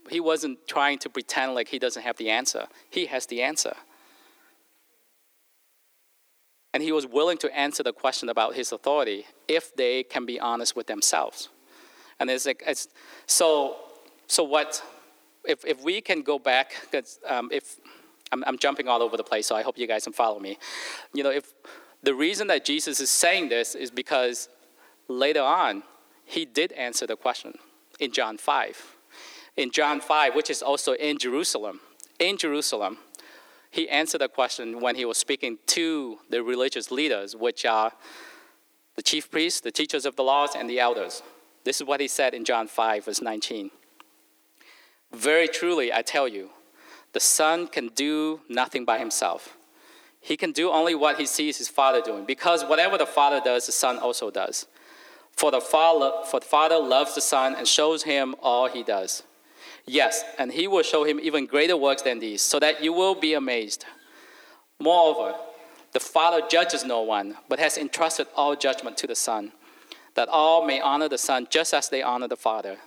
he 0.10 0.20
wasn't 0.20 0.68
trying 0.68 1.00
to 1.00 1.10
pretend 1.10 1.54
like 1.54 1.70
he 1.70 1.80
doesn't 1.80 2.04
have 2.04 2.18
the 2.18 2.30
answer. 2.30 2.68
He 2.90 3.08
has 3.08 3.26
the 3.26 3.42
answer. 3.42 3.74
And 6.74 6.84
he 6.84 6.92
was 6.92 7.08
willing 7.08 7.38
to 7.40 7.58
answer 7.58 7.84
the 7.84 7.94
question 7.94 8.30
about 8.30 8.56
his 8.56 8.72
authority 8.72 9.26
if 9.48 9.76
they 9.76 10.04
can 10.04 10.26
be 10.26 10.40
honest 10.40 10.76
with 10.76 10.88
themselves. 10.88 11.50
And 12.20 12.30
it's 12.30 12.46
like, 12.46 12.64
it's, 12.66 12.88
so, 13.26 13.78
so 14.28 14.44
what, 14.44 14.82
if, 15.46 15.66
if 15.66 15.84
we 15.84 16.02
can 16.02 16.22
go 16.22 16.38
back, 16.38 16.76
because 16.82 17.20
um, 17.28 17.50
if 17.52 17.78
I'm, 18.32 18.44
I'm 18.46 18.58
jumping 18.58 18.88
all 18.88 19.02
over 19.02 19.18
the 19.18 19.24
place, 19.24 19.48
so 19.48 19.56
I 19.56 19.62
hope 19.62 19.78
you 19.78 19.88
guys 19.88 20.04
can 20.04 20.14
follow 20.14 20.40
me. 20.40 20.58
You 21.14 21.24
know, 21.24 21.32
if 21.32 21.54
the 22.04 22.14
reason 22.14 22.48
that 22.48 22.66
Jesus 22.66 23.00
is 23.00 23.10
saying 23.10 23.50
this 23.50 23.76
is 23.76 23.92
because 23.92 24.50
later 25.08 25.42
on, 25.42 25.84
he 26.26 26.46
did 26.46 26.74
answer 26.74 27.08
the 27.08 27.16
question 27.16 27.54
in 28.00 28.12
John 28.12 28.38
5. 28.38 28.97
In 29.58 29.72
John 29.72 30.00
5, 30.00 30.36
which 30.36 30.52
is 30.52 30.62
also 30.62 30.94
in 30.94 31.18
Jerusalem, 31.18 31.82
in 32.20 32.38
Jerusalem, 32.38 33.00
he 33.72 33.90
answered 33.90 34.22
the 34.22 34.30
question 34.30 34.80
when 34.80 34.96
he 34.96 35.04
was 35.04 35.18
speaking 35.18 35.58
to 35.68 36.20
the 36.30 36.44
religious 36.44 36.92
leaders, 36.92 37.36
which 37.36 37.66
are 37.66 37.92
the 38.96 39.02
chief 39.02 39.30
priests, 39.30 39.60
the 39.60 39.72
teachers 39.72 40.06
of 40.06 40.16
the 40.16 40.24
laws, 40.24 40.56
and 40.56 40.70
the 40.70 40.80
elders. 40.80 41.24
This 41.64 41.82
is 41.82 41.88
what 41.88 42.00
he 42.00 42.08
said 42.08 42.34
in 42.34 42.46
John 42.46 42.68
5, 42.68 43.06
verse 43.06 43.22
19. 43.22 43.72
Very 45.12 45.48
truly, 45.48 45.92
I 45.92 46.02
tell 46.02 46.28
you, 46.28 46.52
the 47.14 47.20
Son 47.20 47.68
can 47.68 47.88
do 47.90 48.42
nothing 48.48 48.86
by 48.86 49.00
himself. 49.00 49.58
He 50.20 50.38
can 50.38 50.52
do 50.52 50.70
only 50.70 50.94
what 50.94 51.18
he 51.20 51.26
sees 51.26 51.58
his 51.58 51.68
Father 51.68 52.02
doing, 52.02 52.26
because 52.26 52.64
whatever 52.64 52.98
the 52.98 53.06
Father 53.06 53.42
does, 53.44 53.66
the 53.66 53.72
Son 53.72 53.98
also 53.98 54.30
does. 54.30 54.68
For 55.32 55.52
the 55.52 55.62
Father, 55.62 56.12
for 56.26 56.40
the 56.40 56.46
Father 56.46 56.78
loves 56.78 57.16
the 57.16 57.22
Son 57.22 57.56
and 57.56 57.68
shows 57.68 58.04
him 58.04 58.36
all 58.42 58.68
he 58.68 58.84
does. 58.84 59.24
Yes, 59.88 60.26
and 60.38 60.52
he 60.52 60.68
will 60.68 60.84
show 60.84 61.06
him 61.06 61.18
even 61.18 61.46
greater 61.46 61.78
works 61.78 62.02
than 62.02 62.20
these, 62.20 62.42
so 62.42 62.60
that 62.60 62.84
you 62.84 62.92
will 62.92 63.16
be 63.16 63.34
amazed. 63.34 63.86
Moreover, 64.80 65.34
the 65.94 66.02
Father 66.02 66.46
judges 66.50 66.84
no 66.84 67.02
one, 67.02 67.38
but 67.48 67.58
has 67.58 67.78
entrusted 67.78 68.28
all 68.36 68.56
judgment 68.58 68.98
to 68.98 69.08
the 69.08 69.16
Son, 69.16 69.54
that 70.16 70.28
all 70.28 70.66
may 70.68 70.82
honor 70.82 71.08
the 71.08 71.18
Son 71.18 71.48
just 71.50 71.74
as 71.74 71.88
they 71.88 72.04
honor 72.04 72.28
the 72.28 72.36
Father. 72.36 72.78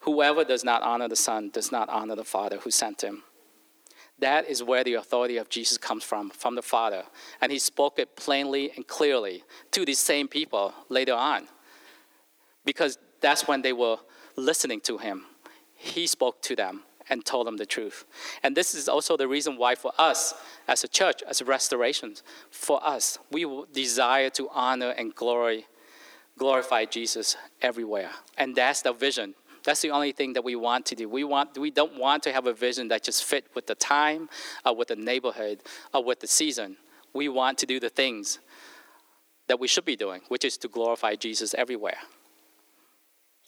Whoever 0.00 0.44
does 0.44 0.64
not 0.64 0.82
honor 0.82 1.08
the 1.08 1.16
Son 1.16 1.48
does 1.48 1.72
not 1.72 1.88
honor 1.88 2.14
the 2.14 2.24
Father 2.24 2.58
who 2.58 2.70
sent 2.70 3.02
him. 3.02 3.22
That 4.18 4.46
is 4.46 4.62
where 4.62 4.84
the 4.84 4.94
authority 4.94 5.38
of 5.38 5.48
Jesus 5.48 5.78
comes 5.78 6.04
from, 6.04 6.28
from 6.28 6.56
the 6.56 6.62
Father. 6.62 7.04
And 7.40 7.50
he 7.50 7.58
spoke 7.58 7.98
it 7.98 8.16
plainly 8.16 8.70
and 8.76 8.86
clearly 8.86 9.44
to 9.72 9.86
these 9.86 9.98
same 9.98 10.28
people 10.28 10.74
later 10.90 11.14
on, 11.14 11.48
because 12.66 12.98
that's 13.22 13.48
when 13.48 13.62
they 13.62 13.72
were 13.72 13.96
listening 14.36 14.80
to 14.82 14.98
him 14.98 15.24
he 15.84 16.06
spoke 16.06 16.40
to 16.42 16.56
them 16.56 16.82
and 17.10 17.24
told 17.24 17.46
them 17.46 17.58
the 17.58 17.66
truth. 17.66 18.06
And 18.42 18.56
this 18.56 18.74
is 18.74 18.88
also 18.88 19.16
the 19.16 19.28
reason 19.28 19.56
why, 19.56 19.74
for 19.74 19.92
us 19.98 20.34
as 20.66 20.82
a 20.84 20.88
church, 20.88 21.22
as 21.28 21.40
a 21.40 21.44
restoration, 21.44 22.14
for 22.50 22.84
us, 22.84 23.18
we 23.30 23.46
desire 23.72 24.30
to 24.30 24.48
honor 24.52 24.90
and 24.90 25.14
glory, 25.14 25.66
glorify 26.38 26.86
Jesus 26.86 27.36
everywhere. 27.60 28.10
And 28.38 28.56
that's 28.56 28.80
the 28.82 28.92
vision. 28.92 29.34
That's 29.64 29.82
the 29.82 29.90
only 29.90 30.12
thing 30.12 30.32
that 30.34 30.44
we 30.44 30.56
want 30.56 30.86
to 30.86 30.94
do. 30.94 31.08
We, 31.08 31.24
want, 31.24 31.58
we 31.58 31.70
don't 31.70 31.98
want 31.98 32.22
to 32.24 32.32
have 32.32 32.46
a 32.46 32.54
vision 32.54 32.88
that 32.88 33.02
just 33.02 33.24
fit 33.24 33.46
with 33.54 33.66
the 33.66 33.74
time, 33.74 34.28
or 34.64 34.74
with 34.74 34.88
the 34.88 34.96
neighborhood, 34.96 35.60
or 35.92 36.02
with 36.02 36.20
the 36.20 36.26
season. 36.26 36.76
We 37.12 37.28
want 37.28 37.58
to 37.58 37.66
do 37.66 37.78
the 37.78 37.90
things 37.90 38.38
that 39.48 39.60
we 39.60 39.68
should 39.68 39.84
be 39.84 39.96
doing, 39.96 40.22
which 40.28 40.44
is 40.44 40.56
to 40.58 40.68
glorify 40.68 41.16
Jesus 41.16 41.54
everywhere. 41.54 41.98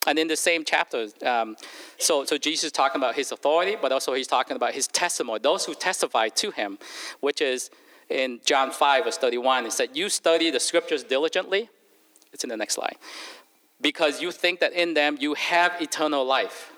And 0.06 0.18
in 0.18 0.28
the 0.28 0.36
same 0.36 0.64
chapter, 0.64 1.08
um, 1.24 1.56
so, 1.98 2.24
so 2.24 2.38
Jesus 2.38 2.64
is 2.64 2.72
talking 2.72 3.00
about 3.00 3.16
his 3.16 3.32
authority, 3.32 3.76
but 3.80 3.90
also 3.90 4.14
he's 4.14 4.28
talking 4.28 4.56
about 4.56 4.72
his 4.72 4.86
testimony, 4.86 5.40
those 5.42 5.64
who 5.64 5.74
testify 5.74 6.28
to 6.28 6.50
him, 6.52 6.78
which 7.20 7.40
is 7.40 7.70
in 8.08 8.40
John 8.44 8.70
5, 8.70 9.04
verse 9.04 9.18
31. 9.18 9.64
He 9.64 9.70
said, 9.70 9.90
You 9.94 10.08
study 10.08 10.50
the 10.50 10.60
scriptures 10.60 11.02
diligently. 11.02 11.68
It's 12.32 12.44
in 12.44 12.50
the 12.50 12.56
next 12.56 12.74
slide. 12.74 12.96
Because 13.80 14.22
you 14.22 14.30
think 14.30 14.60
that 14.60 14.72
in 14.72 14.94
them 14.94 15.16
you 15.20 15.34
have 15.34 15.72
eternal 15.80 16.24
life. 16.24 16.72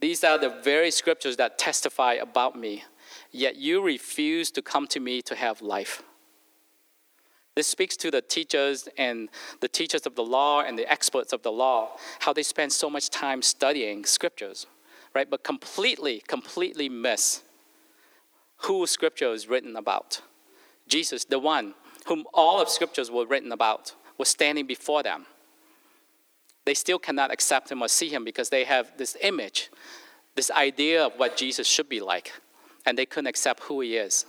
These 0.00 0.24
are 0.24 0.38
the 0.38 0.48
very 0.48 0.90
scriptures 0.90 1.36
that 1.36 1.58
testify 1.58 2.14
about 2.14 2.58
me, 2.58 2.84
yet 3.30 3.56
you 3.56 3.82
refuse 3.82 4.50
to 4.52 4.62
come 4.62 4.86
to 4.88 5.00
me 5.00 5.20
to 5.22 5.34
have 5.34 5.60
life. 5.60 6.02
This 7.60 7.68
speaks 7.68 7.94
to 7.98 8.10
the 8.10 8.22
teachers 8.22 8.88
and 8.96 9.28
the 9.60 9.68
teachers 9.68 10.06
of 10.06 10.14
the 10.14 10.24
law 10.24 10.62
and 10.62 10.78
the 10.78 10.90
experts 10.90 11.34
of 11.34 11.42
the 11.42 11.52
law, 11.52 11.90
how 12.20 12.32
they 12.32 12.42
spend 12.42 12.72
so 12.72 12.88
much 12.88 13.10
time 13.10 13.42
studying 13.42 14.06
scriptures, 14.06 14.66
right? 15.14 15.28
But 15.28 15.44
completely, 15.44 16.22
completely 16.26 16.88
miss 16.88 17.42
who 18.62 18.86
scripture 18.86 19.34
is 19.34 19.46
written 19.46 19.76
about. 19.76 20.22
Jesus, 20.88 21.26
the 21.26 21.38
one 21.38 21.74
whom 22.06 22.24
all 22.32 22.62
of 22.62 22.70
scriptures 22.70 23.10
were 23.10 23.26
written 23.26 23.52
about, 23.52 23.94
was 24.16 24.30
standing 24.30 24.66
before 24.66 25.02
them. 25.02 25.26
They 26.64 26.72
still 26.72 26.98
cannot 26.98 27.30
accept 27.30 27.70
him 27.70 27.82
or 27.82 27.88
see 27.88 28.08
him 28.08 28.24
because 28.24 28.48
they 28.48 28.64
have 28.64 28.96
this 28.96 29.18
image, 29.20 29.68
this 30.34 30.50
idea 30.50 31.04
of 31.04 31.12
what 31.18 31.36
Jesus 31.36 31.68
should 31.68 31.90
be 31.90 32.00
like, 32.00 32.32
and 32.86 32.96
they 32.96 33.04
couldn't 33.04 33.26
accept 33.26 33.64
who 33.64 33.82
he 33.82 33.98
is 33.98 34.24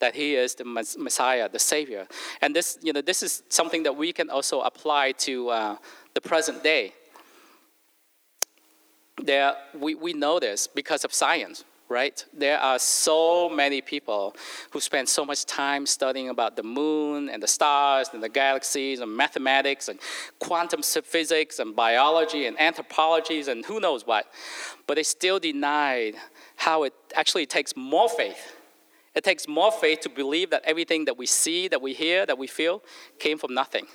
that 0.00 0.14
he 0.14 0.36
is 0.36 0.54
the 0.54 0.64
Messiah, 0.64 1.48
the 1.48 1.58
Savior. 1.58 2.06
And 2.40 2.54
this, 2.54 2.78
you 2.82 2.92
know, 2.92 3.00
this 3.00 3.22
is 3.22 3.42
something 3.48 3.82
that 3.82 3.96
we 3.96 4.12
can 4.12 4.30
also 4.30 4.60
apply 4.60 5.12
to 5.12 5.48
uh, 5.48 5.76
the 6.14 6.20
present 6.20 6.62
day. 6.62 6.92
There, 9.20 9.54
we, 9.74 9.96
we 9.96 10.12
know 10.12 10.38
this 10.38 10.68
because 10.68 11.04
of 11.04 11.12
science, 11.12 11.64
right? 11.88 12.24
There 12.32 12.60
are 12.60 12.78
so 12.78 13.48
many 13.48 13.80
people 13.80 14.36
who 14.70 14.78
spend 14.78 15.08
so 15.08 15.24
much 15.24 15.44
time 15.44 15.86
studying 15.86 16.28
about 16.28 16.54
the 16.54 16.62
moon 16.62 17.28
and 17.28 17.42
the 17.42 17.48
stars 17.48 18.10
and 18.12 18.22
the 18.22 18.28
galaxies 18.28 19.00
and 19.00 19.16
mathematics 19.16 19.88
and 19.88 19.98
quantum 20.38 20.82
physics 20.82 21.58
and 21.58 21.74
biology 21.74 22.46
and 22.46 22.60
anthropologies 22.60 23.48
and 23.48 23.64
who 23.64 23.80
knows 23.80 24.06
what. 24.06 24.26
But 24.86 24.94
they 24.94 25.02
still 25.02 25.40
deny 25.40 26.12
how 26.54 26.84
it 26.84 26.92
actually 27.16 27.46
takes 27.46 27.76
more 27.76 28.08
faith 28.08 28.54
it 29.18 29.24
takes 29.24 29.48
more 29.48 29.72
faith 29.72 30.00
to 30.02 30.08
believe 30.08 30.50
that 30.50 30.62
everything 30.64 31.06
that 31.06 31.18
we 31.18 31.26
see, 31.26 31.66
that 31.66 31.82
we 31.82 31.92
hear, 31.92 32.24
that 32.24 32.38
we 32.38 32.46
feel 32.46 32.82
came 33.18 33.36
from 33.36 33.52
nothing. 33.52 33.88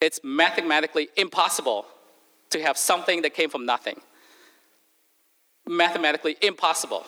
It's 0.00 0.18
mathematically 0.24 1.08
impossible 1.16 1.86
to 2.50 2.60
have 2.60 2.76
something 2.76 3.22
that 3.22 3.32
came 3.32 3.48
from 3.48 3.64
nothing. 3.64 4.00
Mathematically 5.68 6.36
impossible. 6.42 7.06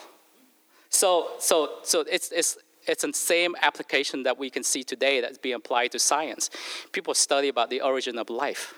So, 0.88 1.32
so, 1.40 1.78
so 1.82 2.04
it's, 2.10 2.30
it's, 2.30 2.56
it's 2.86 3.02
the 3.02 3.12
same 3.12 3.56
application 3.60 4.22
that 4.22 4.38
we 4.38 4.48
can 4.48 4.62
see 4.62 4.84
today 4.84 5.20
that's 5.20 5.36
being 5.36 5.56
applied 5.56 5.90
to 5.92 5.98
science. 5.98 6.48
People 6.92 7.12
study 7.12 7.48
about 7.48 7.70
the 7.70 7.80
origin 7.80 8.18
of 8.18 8.30
life. 8.30 8.74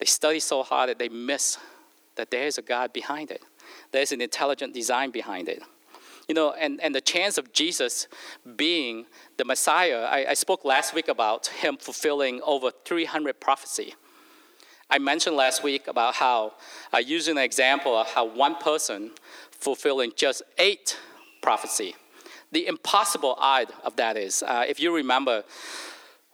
They 0.00 0.06
study 0.06 0.40
so 0.40 0.62
hard 0.62 0.90
that 0.90 0.98
they 0.98 1.08
miss 1.08 1.56
that 2.16 2.30
there 2.30 2.46
is 2.46 2.58
a 2.58 2.62
God 2.62 2.92
behind 2.92 3.30
it. 3.30 3.42
There's 3.90 4.12
an 4.12 4.20
intelligent 4.20 4.74
design 4.74 5.10
behind 5.10 5.48
it. 5.48 5.62
You 6.28 6.34
know, 6.34 6.52
and, 6.52 6.80
and 6.80 6.94
the 6.94 7.00
chance 7.00 7.38
of 7.38 7.52
Jesus 7.52 8.08
being 8.56 9.06
the 9.36 9.44
Messiah, 9.44 10.00
I, 10.10 10.30
I 10.30 10.34
spoke 10.34 10.64
last 10.64 10.92
week 10.92 11.08
about 11.08 11.46
him 11.46 11.76
fulfilling 11.76 12.40
over 12.42 12.70
300 12.84 13.40
prophecy. 13.40 13.94
I 14.90 14.98
mentioned 14.98 15.36
last 15.36 15.62
week 15.62 15.86
about 15.88 16.14
how, 16.14 16.54
uh, 16.92 16.98
using 16.98 17.36
an 17.36 17.44
example 17.44 17.96
of 17.96 18.08
how 18.08 18.24
one 18.24 18.56
person 18.56 19.12
fulfilling 19.50 20.12
just 20.16 20.42
eight 20.58 20.98
prophecy. 21.42 21.94
The 22.52 22.66
impossible 22.66 23.36
odd 23.38 23.72
of 23.84 23.96
that 23.96 24.16
is, 24.16 24.42
uh, 24.42 24.64
if 24.68 24.80
you 24.80 24.94
remember, 24.94 25.44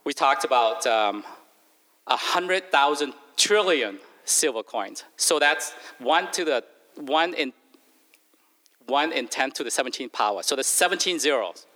we 0.04 0.12
talked 0.12 0.44
about 0.44 0.86
um, 0.86 1.24
100,000 2.06 3.14
trillion 3.36 3.98
silver 4.24 4.62
coins. 4.62 5.04
So 5.16 5.38
that's 5.38 5.72
one 5.98 6.30
to 6.32 6.44
the 6.44 6.64
one 6.96 7.34
in 7.34 7.52
1 8.86 9.12
in 9.12 9.28
10 9.28 9.52
to 9.52 9.64
the 9.64 9.70
17th 9.70 10.12
power. 10.12 10.42
So 10.42 10.54
there's 10.54 10.66
17 10.66 11.18
zeros. 11.18 11.66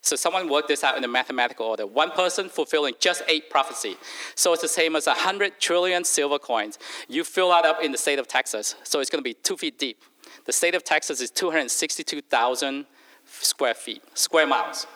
So 0.00 0.16
someone 0.16 0.50
worked 0.50 0.68
this 0.68 0.84
out 0.84 0.98
in 0.98 1.04
a 1.04 1.08
mathematical 1.08 1.66
order. 1.66 1.86
One 1.86 2.10
person 2.10 2.50
fulfilling 2.50 2.94
just 3.00 3.22
eight 3.26 3.48
prophecy. 3.48 3.96
So 4.34 4.52
it's 4.52 4.60
the 4.60 4.68
same 4.68 4.96
as 4.96 5.06
100 5.06 5.58
trillion 5.60 6.04
silver 6.04 6.38
coins. 6.38 6.78
You 7.08 7.24
fill 7.24 7.48
that 7.50 7.64
up 7.64 7.82
in 7.82 7.90
the 7.90 7.98
state 7.98 8.18
of 8.18 8.28
Texas, 8.28 8.74
so 8.82 9.00
it's 9.00 9.08
going 9.08 9.24
to 9.24 9.28
be 9.28 9.34
two 9.34 9.56
feet 9.56 9.78
deep. 9.78 10.02
The 10.44 10.52
state 10.52 10.74
of 10.74 10.84
Texas 10.84 11.22
is 11.22 11.30
262,000 11.30 12.84
square 13.24 13.72
feet, 13.72 14.02
square 14.12 14.46
miles. 14.46 14.86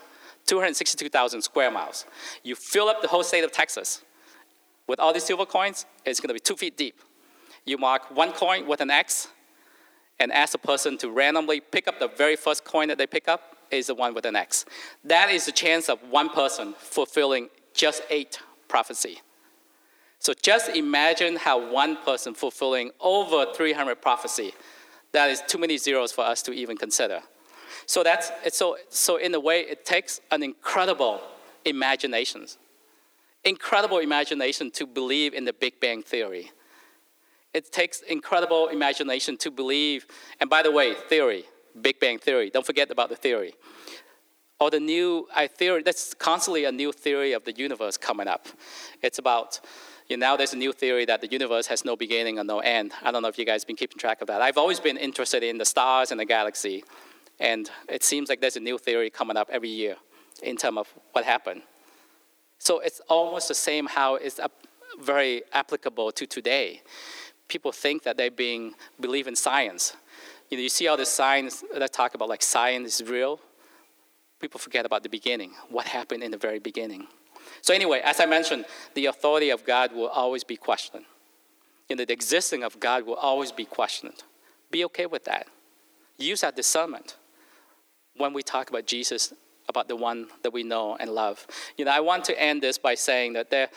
262,000 0.45 1.43
square 1.43 1.71
miles. 1.71 2.05
You 2.43 2.55
fill 2.55 2.89
up 2.89 3.01
the 3.01 3.09
whole 3.09 3.23
state 3.23 3.45
of 3.45 3.53
Texas 3.53 4.03
with 4.89 4.99
all 4.99 5.13
these 5.13 5.25
silver 5.25 5.47
coins, 5.47 5.87
it's 6.05 6.19
going 6.19 6.29
to 6.29 6.35
be 6.35 6.41
two 6.41 6.57
feet 6.57 6.77
deep. 6.77 7.01
You 7.65 7.77
mark 7.77 8.11
one 8.11 8.33
coin 8.33 8.67
with 8.67 8.81
an 8.81 8.91
X, 8.91 9.29
and 10.21 10.33
ask 10.33 10.55
a 10.55 10.59
person 10.59 10.99
to 10.99 11.11
randomly 11.11 11.61
pick 11.61 11.89
up 11.89 11.99
the 11.99 12.09
very 12.09 12.37
first 12.37 12.65
coin 12.65 12.89
that 12.89 12.99
they 12.99 13.07
pick 13.07 13.29
up 13.29 13.57
is 13.71 13.87
the 13.87 13.95
one 13.95 14.15
with 14.15 14.25
an 14.25 14.37
X. 14.37 14.65
That 15.05 15.31
is 15.31 15.47
the 15.47 15.53
chance 15.53 15.89
of 15.89 16.01
one 16.11 16.31
person 16.31 16.75
fulfilling 16.79 17.49
just 17.75 18.03
eight 18.11 18.41
prophecy. 18.67 19.21
So 20.19 20.33
just 20.43 20.71
imagine 20.71 21.37
how 21.37 21.71
one 21.71 21.97
person 21.97 22.35
fulfilling 22.35 22.91
over 23.01 23.47
300 23.55 24.03
prophecy, 24.03 24.53
that 25.13 25.31
is 25.31 25.43
too 25.47 25.59
many 25.59 25.79
zeros 25.79 26.13
for 26.13 26.23
us 26.25 26.43
to 26.43 26.53
even 26.53 26.77
consider. 26.77 27.21
So 27.87 28.03
that's 28.03 28.31
so 28.55 28.77
so 28.89 29.17
in 29.17 29.35
a 29.35 29.41
way 29.41 29.61
it 29.61 29.85
takes 29.85 30.21
an 30.31 30.43
incredible 30.43 31.21
imagination. 31.65 32.47
Incredible 33.45 33.99
imagination 33.99 34.71
to 34.73 34.87
believe 34.87 35.33
in 35.33 35.45
the 35.45 35.53
Big 35.53 35.79
Bang 35.81 36.03
theory 36.03 36.51
It 37.55 37.73
takes 37.73 38.01
incredible 38.03 38.69
imagination 38.69 39.37
to 39.39 39.51
believe. 39.51 40.07
And 40.41 40.51
by 40.51 40.63
the 40.63 40.71
way, 40.71 40.95
theory, 40.95 41.45
Big 41.81 41.99
Bang 42.01 42.19
Theory, 42.19 42.51
don't 42.51 42.67
forget 42.67 42.91
about 42.91 43.09
the 43.09 43.17
theory. 43.17 43.55
Or 44.61 44.71
the 44.71 44.81
new 44.81 45.29
I 45.35 45.47
theory, 45.47 45.83
that's 45.83 46.15
constantly 46.15 46.65
a 46.65 46.73
new 46.73 46.93
theory 46.93 47.33
of 47.33 47.45
the 47.45 47.53
universe 47.53 47.97
coming 47.97 48.27
up. 48.27 48.49
It's 49.03 49.19
about, 49.19 49.61
you 50.09 50.17
know, 50.17 50.27
now 50.27 50.37
there's 50.37 50.53
a 50.53 50.57
new 50.57 50.73
theory 50.73 51.05
that 51.05 51.21
the 51.21 51.29
universe 51.29 51.69
has 51.69 51.85
no 51.85 51.97
beginning 51.97 52.39
and 52.39 52.47
no 52.47 52.59
end. 52.59 52.93
I 53.03 53.13
don't 53.13 53.23
know 53.23 53.29
if 53.29 53.39
you 53.39 53.45
guys 53.45 53.65
been 53.65 53.77
keeping 53.77 53.99
track 53.99 54.21
of 54.21 54.27
that. 54.27 54.43
I've 54.43 54.59
always 54.59 54.81
been 54.81 54.97
interested 54.97 55.43
in 55.43 55.59
the 55.59 55.65
stars 55.65 56.11
and 56.11 56.19
the 56.19 56.25
galaxy. 56.25 56.83
And 57.39 57.71
it 57.89 58.03
seems 58.03 58.29
like 58.29 58.41
there's 58.41 58.57
a 58.57 58.61
new 58.61 58.79
theory 58.79 59.11
coming 59.11 59.37
up 59.37 59.49
every 59.51 59.69
year 59.69 59.97
in 60.43 60.57
terms 60.57 60.79
of 60.79 60.95
what 61.13 61.25
happened. 61.25 61.63
So 62.59 62.81
it's 62.81 63.01
almost 63.09 63.47
the 63.47 63.55
same 63.55 63.87
how 63.87 64.17
it's 64.17 64.41
very 65.01 65.43
applicable 65.53 66.11
to 66.13 66.27
today. 66.27 66.83
People 67.49 67.73
think 67.73 68.03
that 68.03 68.17
they 68.17 68.29
being 68.29 68.75
believe 69.01 69.27
in 69.27 69.35
science. 69.35 69.97
You 70.51 70.57
know, 70.57 70.63
you 70.63 70.69
see 70.69 70.87
all 70.89 70.97
the 70.97 71.07
signs 71.07 71.65
that 71.75 71.93
talk 71.93 72.15
about 72.15 72.29
like 72.29 72.43
science 72.43 73.01
is 73.01 73.09
real. 73.09 73.41
People 74.41 74.61
forget 74.61 74.87
about 74.87 75.03
the 75.03 75.09
beginning, 75.09 75.53
what 75.69 75.87
happened 75.87 76.23
in 76.23 76.31
the 76.31 76.37
very 76.39 76.59
beginning. 76.59 77.07
So 77.61 77.75
anyway, 77.75 78.01
as 78.05 78.21
I 78.21 78.27
mentioned, 78.27 78.67
the 78.95 79.07
authority 79.07 79.51
of 79.51 79.65
God 79.65 79.93
will 79.93 80.09
always 80.09 80.45
be 80.45 80.57
questioned. 80.57 81.05
You 81.89 81.97
know, 81.97 82.05
the 82.05 82.13
existence 82.13 82.63
of 82.65 82.79
God 82.79 83.07
will 83.07 83.15
always 83.15 83.51
be 83.51 83.65
questioned. 83.65 84.23
Be 84.71 84.85
okay 84.85 85.07
with 85.07 85.25
that. 85.25 85.47
Use 86.19 86.43
that 86.43 86.55
discernment 86.55 87.17
when 88.17 88.33
we 88.33 88.43
talk 88.43 88.69
about 88.69 88.87
Jesus, 88.87 89.33
about 89.69 89.89
the 89.89 89.97
one 89.97 90.29
that 90.43 90.53
we 90.53 90.63
know 90.63 90.97
and 91.01 91.11
love. 91.11 91.47
You 91.77 91.85
know, 91.85 91.93
I 91.93 92.01
want 92.01 92.25
to 92.25 92.41
end 92.41 92.63
this 92.63 92.79
by 92.79 92.95
saying 92.95 93.35
that 93.35 93.51
there, 93.51 93.69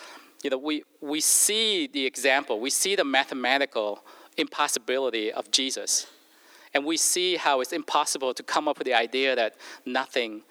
you 0.43 0.49
know, 0.49 0.57
we, 0.57 0.83
we 1.01 1.19
see 1.19 1.87
the 1.87 2.05
example, 2.05 2.59
we 2.59 2.69
see 2.69 2.95
the 2.95 3.03
mathematical 3.03 4.03
impossibility 4.37 5.31
of 5.31 5.51
Jesus. 5.51 6.07
And 6.73 6.85
we 6.85 6.97
see 6.97 7.35
how 7.35 7.61
it's 7.61 7.73
impossible 7.73 8.33
to 8.33 8.43
come 8.43 8.67
up 8.67 8.77
with 8.77 8.85
the 8.85 8.93
idea 8.93 9.35
that 9.35 9.55
nothing 9.85 10.41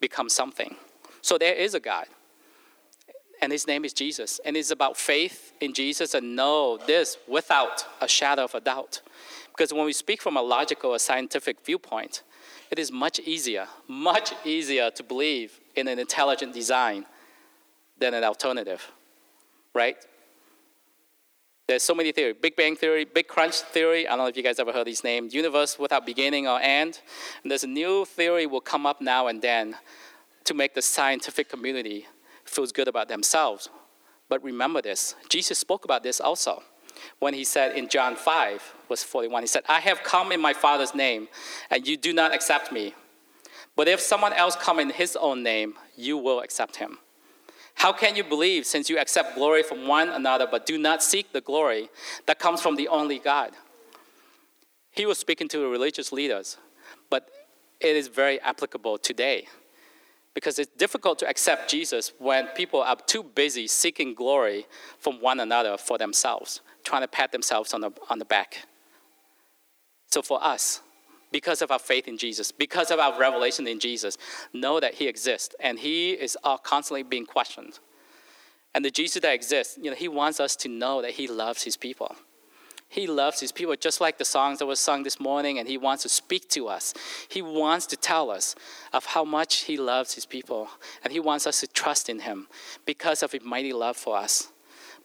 becomes 0.00 0.32
something. 0.32 0.76
So 1.22 1.38
there 1.38 1.54
is 1.54 1.74
a 1.74 1.80
God. 1.80 2.06
And 3.42 3.50
his 3.50 3.66
name 3.66 3.84
is 3.84 3.92
Jesus. 3.92 4.40
And 4.44 4.56
it's 4.56 4.70
about 4.70 4.96
faith 4.96 5.52
in 5.60 5.72
Jesus 5.72 6.14
and 6.14 6.36
know 6.36 6.78
this 6.86 7.16
without 7.26 7.84
a 8.00 8.06
shadow 8.06 8.44
of 8.44 8.54
a 8.54 8.60
doubt. 8.60 9.00
Because 9.48 9.72
when 9.72 9.84
we 9.84 9.92
speak 9.92 10.22
from 10.22 10.36
a 10.36 10.42
logical 10.42 10.90
or 10.90 10.98
scientific 10.98 11.64
viewpoint, 11.64 12.22
it 12.70 12.78
is 12.78 12.92
much 12.92 13.18
easier, 13.20 13.66
much 13.88 14.32
easier 14.44 14.90
to 14.92 15.02
believe 15.02 15.58
in 15.74 15.88
an 15.88 15.98
intelligent 15.98 16.54
design 16.54 17.06
than 17.98 18.14
an 18.14 18.24
alternative, 18.24 18.90
right? 19.74 19.96
There's 21.66 21.82
so 21.82 21.94
many 21.94 22.10
theories. 22.10 22.36
Big 22.40 22.56
Bang 22.56 22.74
Theory, 22.74 23.04
Big 23.04 23.28
Crunch 23.28 23.60
Theory. 23.60 24.06
I 24.06 24.10
don't 24.10 24.18
know 24.18 24.26
if 24.26 24.36
you 24.36 24.42
guys 24.42 24.58
ever 24.58 24.72
heard 24.72 24.86
these 24.86 25.04
names. 25.04 25.32
Universe 25.32 25.78
without 25.78 26.04
beginning 26.04 26.48
or 26.48 26.58
end. 26.60 27.00
And 27.42 27.50
there's 27.50 27.62
a 27.62 27.68
new 27.68 28.04
theory 28.04 28.46
will 28.46 28.60
come 28.60 28.86
up 28.86 29.00
now 29.00 29.28
and 29.28 29.40
then 29.40 29.76
to 30.44 30.54
make 30.54 30.74
the 30.74 30.82
scientific 30.82 31.48
community 31.48 32.06
feels 32.44 32.72
good 32.72 32.88
about 32.88 33.08
themselves. 33.08 33.68
But 34.28 34.42
remember 34.42 34.82
this, 34.82 35.14
Jesus 35.28 35.58
spoke 35.58 35.84
about 35.84 36.02
this 36.02 36.20
also 36.20 36.62
when 37.18 37.34
he 37.34 37.44
said 37.44 37.76
in 37.76 37.88
John 37.88 38.16
5, 38.16 38.74
verse 38.88 39.02
41, 39.02 39.42
he 39.42 39.46
said, 39.46 39.64
I 39.68 39.80
have 39.80 40.02
come 40.02 40.32
in 40.32 40.40
my 40.40 40.52
Father's 40.52 40.94
name, 40.94 41.28
and 41.70 41.86
you 41.86 41.96
do 41.96 42.12
not 42.12 42.34
accept 42.34 42.72
me. 42.72 42.94
But 43.76 43.88
if 43.88 44.00
someone 44.00 44.32
else 44.32 44.56
come 44.56 44.78
in 44.78 44.90
his 44.90 45.16
own 45.16 45.42
name, 45.42 45.74
you 45.96 46.16
will 46.18 46.40
accept 46.40 46.76
him. 46.76 46.98
How 47.80 47.94
can 47.94 48.14
you 48.14 48.22
believe 48.22 48.66
since 48.66 48.90
you 48.90 48.98
accept 48.98 49.36
glory 49.36 49.62
from 49.62 49.88
one 49.88 50.10
another, 50.10 50.46
but 50.46 50.66
do 50.66 50.76
not 50.76 51.02
seek 51.02 51.32
the 51.32 51.40
glory 51.40 51.88
that 52.26 52.38
comes 52.38 52.60
from 52.60 52.76
the 52.76 52.88
only 52.88 53.18
God? 53.18 53.52
He 54.90 55.06
was 55.06 55.16
speaking 55.16 55.48
to 55.48 55.56
the 55.56 55.66
religious 55.66 56.12
leaders, 56.12 56.58
but 57.08 57.30
it 57.80 57.96
is 57.96 58.08
very 58.08 58.38
applicable 58.42 58.98
today 58.98 59.48
because 60.34 60.58
it's 60.58 60.70
difficult 60.76 61.18
to 61.20 61.26
accept 61.26 61.70
Jesus 61.70 62.12
when 62.18 62.48
people 62.48 62.82
are 62.82 62.96
too 63.06 63.22
busy 63.22 63.66
seeking 63.66 64.12
glory 64.12 64.66
from 64.98 65.14
one 65.22 65.40
another 65.40 65.78
for 65.78 65.96
themselves 65.96 66.60
trying 66.84 67.00
to 67.00 67.08
pat 67.08 67.32
themselves 67.32 67.72
on 67.72 67.80
the, 67.80 67.92
on 68.10 68.18
the 68.18 68.26
back. 68.26 68.66
So 70.12 70.20
for 70.20 70.44
us, 70.44 70.82
because 71.30 71.62
of 71.62 71.70
our 71.70 71.78
faith 71.78 72.08
in 72.08 72.18
Jesus, 72.18 72.52
because 72.52 72.90
of 72.90 72.98
our 72.98 73.18
revelation 73.18 73.66
in 73.66 73.80
Jesus, 73.80 74.16
know 74.52 74.80
that 74.80 74.94
He 74.94 75.06
exists 75.06 75.54
and 75.60 75.78
He 75.78 76.12
is 76.12 76.36
uh, 76.44 76.56
constantly 76.56 77.02
being 77.02 77.26
questioned. 77.26 77.78
And 78.74 78.84
the 78.84 78.90
Jesus 78.90 79.22
that 79.22 79.34
exists, 79.34 79.78
you 79.80 79.90
know, 79.90 79.96
He 79.96 80.08
wants 80.08 80.40
us 80.40 80.56
to 80.56 80.68
know 80.68 81.02
that 81.02 81.12
He 81.12 81.26
loves 81.26 81.62
His 81.62 81.76
people. 81.76 82.14
He 82.88 83.06
loves 83.06 83.40
His 83.40 83.52
people, 83.52 83.76
just 83.76 84.00
like 84.00 84.18
the 84.18 84.24
songs 84.24 84.58
that 84.58 84.66
were 84.66 84.76
sung 84.76 85.04
this 85.04 85.20
morning, 85.20 85.58
and 85.58 85.68
He 85.68 85.78
wants 85.78 86.02
to 86.02 86.08
speak 86.08 86.48
to 86.50 86.68
us. 86.68 86.92
He 87.28 87.40
wants 87.40 87.86
to 87.86 87.96
tell 87.96 88.30
us 88.30 88.56
of 88.92 89.06
how 89.06 89.24
much 89.24 89.62
He 89.62 89.76
loves 89.76 90.14
His 90.14 90.26
people, 90.26 90.68
and 91.04 91.12
He 91.12 91.20
wants 91.20 91.46
us 91.46 91.60
to 91.60 91.66
trust 91.68 92.08
in 92.08 92.20
Him 92.20 92.48
because 92.84 93.22
of 93.22 93.32
His 93.32 93.42
mighty 93.44 93.72
love 93.72 93.96
for 93.96 94.16
us 94.16 94.48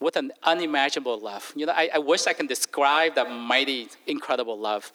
with 0.00 0.16
an 0.16 0.32
unimaginable 0.42 1.18
love. 1.18 1.52
You 1.56 1.66
know, 1.66 1.72
I, 1.74 1.90
I 1.94 1.98
wish 1.98 2.26
I 2.26 2.32
can 2.32 2.46
describe 2.46 3.14
that 3.14 3.30
mighty, 3.30 3.88
incredible 4.06 4.58
love, 4.58 4.92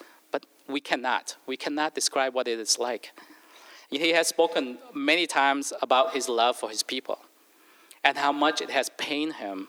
we 0.71 0.79
cannot. 0.79 1.37
We 1.45 1.57
cannot 1.57 1.95
describe 1.95 2.33
what 2.33 2.47
it 2.47 2.59
is 2.59 2.79
like. 2.79 3.11
He 3.89 4.09
has 4.13 4.27
spoken 4.27 4.77
many 4.93 5.27
times 5.27 5.73
about 5.81 6.13
his 6.13 6.29
love 6.29 6.55
for 6.55 6.69
his 6.69 6.81
people 6.81 7.19
and 8.03 8.17
how 8.17 8.31
much 8.31 8.61
it 8.61 8.69
has 8.69 8.89
pained 8.97 9.33
him 9.33 9.67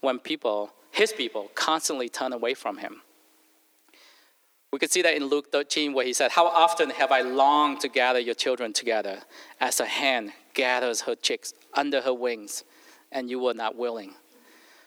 when 0.00 0.18
people, 0.18 0.72
his 0.92 1.12
people, 1.12 1.50
constantly 1.54 2.08
turn 2.08 2.32
away 2.32 2.54
from 2.54 2.78
him. 2.78 3.02
We 4.72 4.78
can 4.78 4.88
see 4.88 5.02
that 5.02 5.14
in 5.14 5.26
Luke 5.26 5.52
13, 5.52 5.92
where 5.92 6.04
he 6.04 6.12
said, 6.12 6.32
How 6.32 6.46
often 6.46 6.90
have 6.90 7.12
I 7.12 7.20
longed 7.20 7.80
to 7.80 7.88
gather 7.88 8.18
your 8.18 8.34
children 8.34 8.72
together 8.72 9.20
as 9.60 9.78
a 9.80 9.86
hen 9.86 10.32
gathers 10.52 11.02
her 11.02 11.14
chicks 11.14 11.52
under 11.74 12.00
her 12.00 12.14
wings, 12.14 12.64
and 13.12 13.28
you 13.28 13.38
were 13.38 13.54
not 13.54 13.76
willing. 13.76 14.14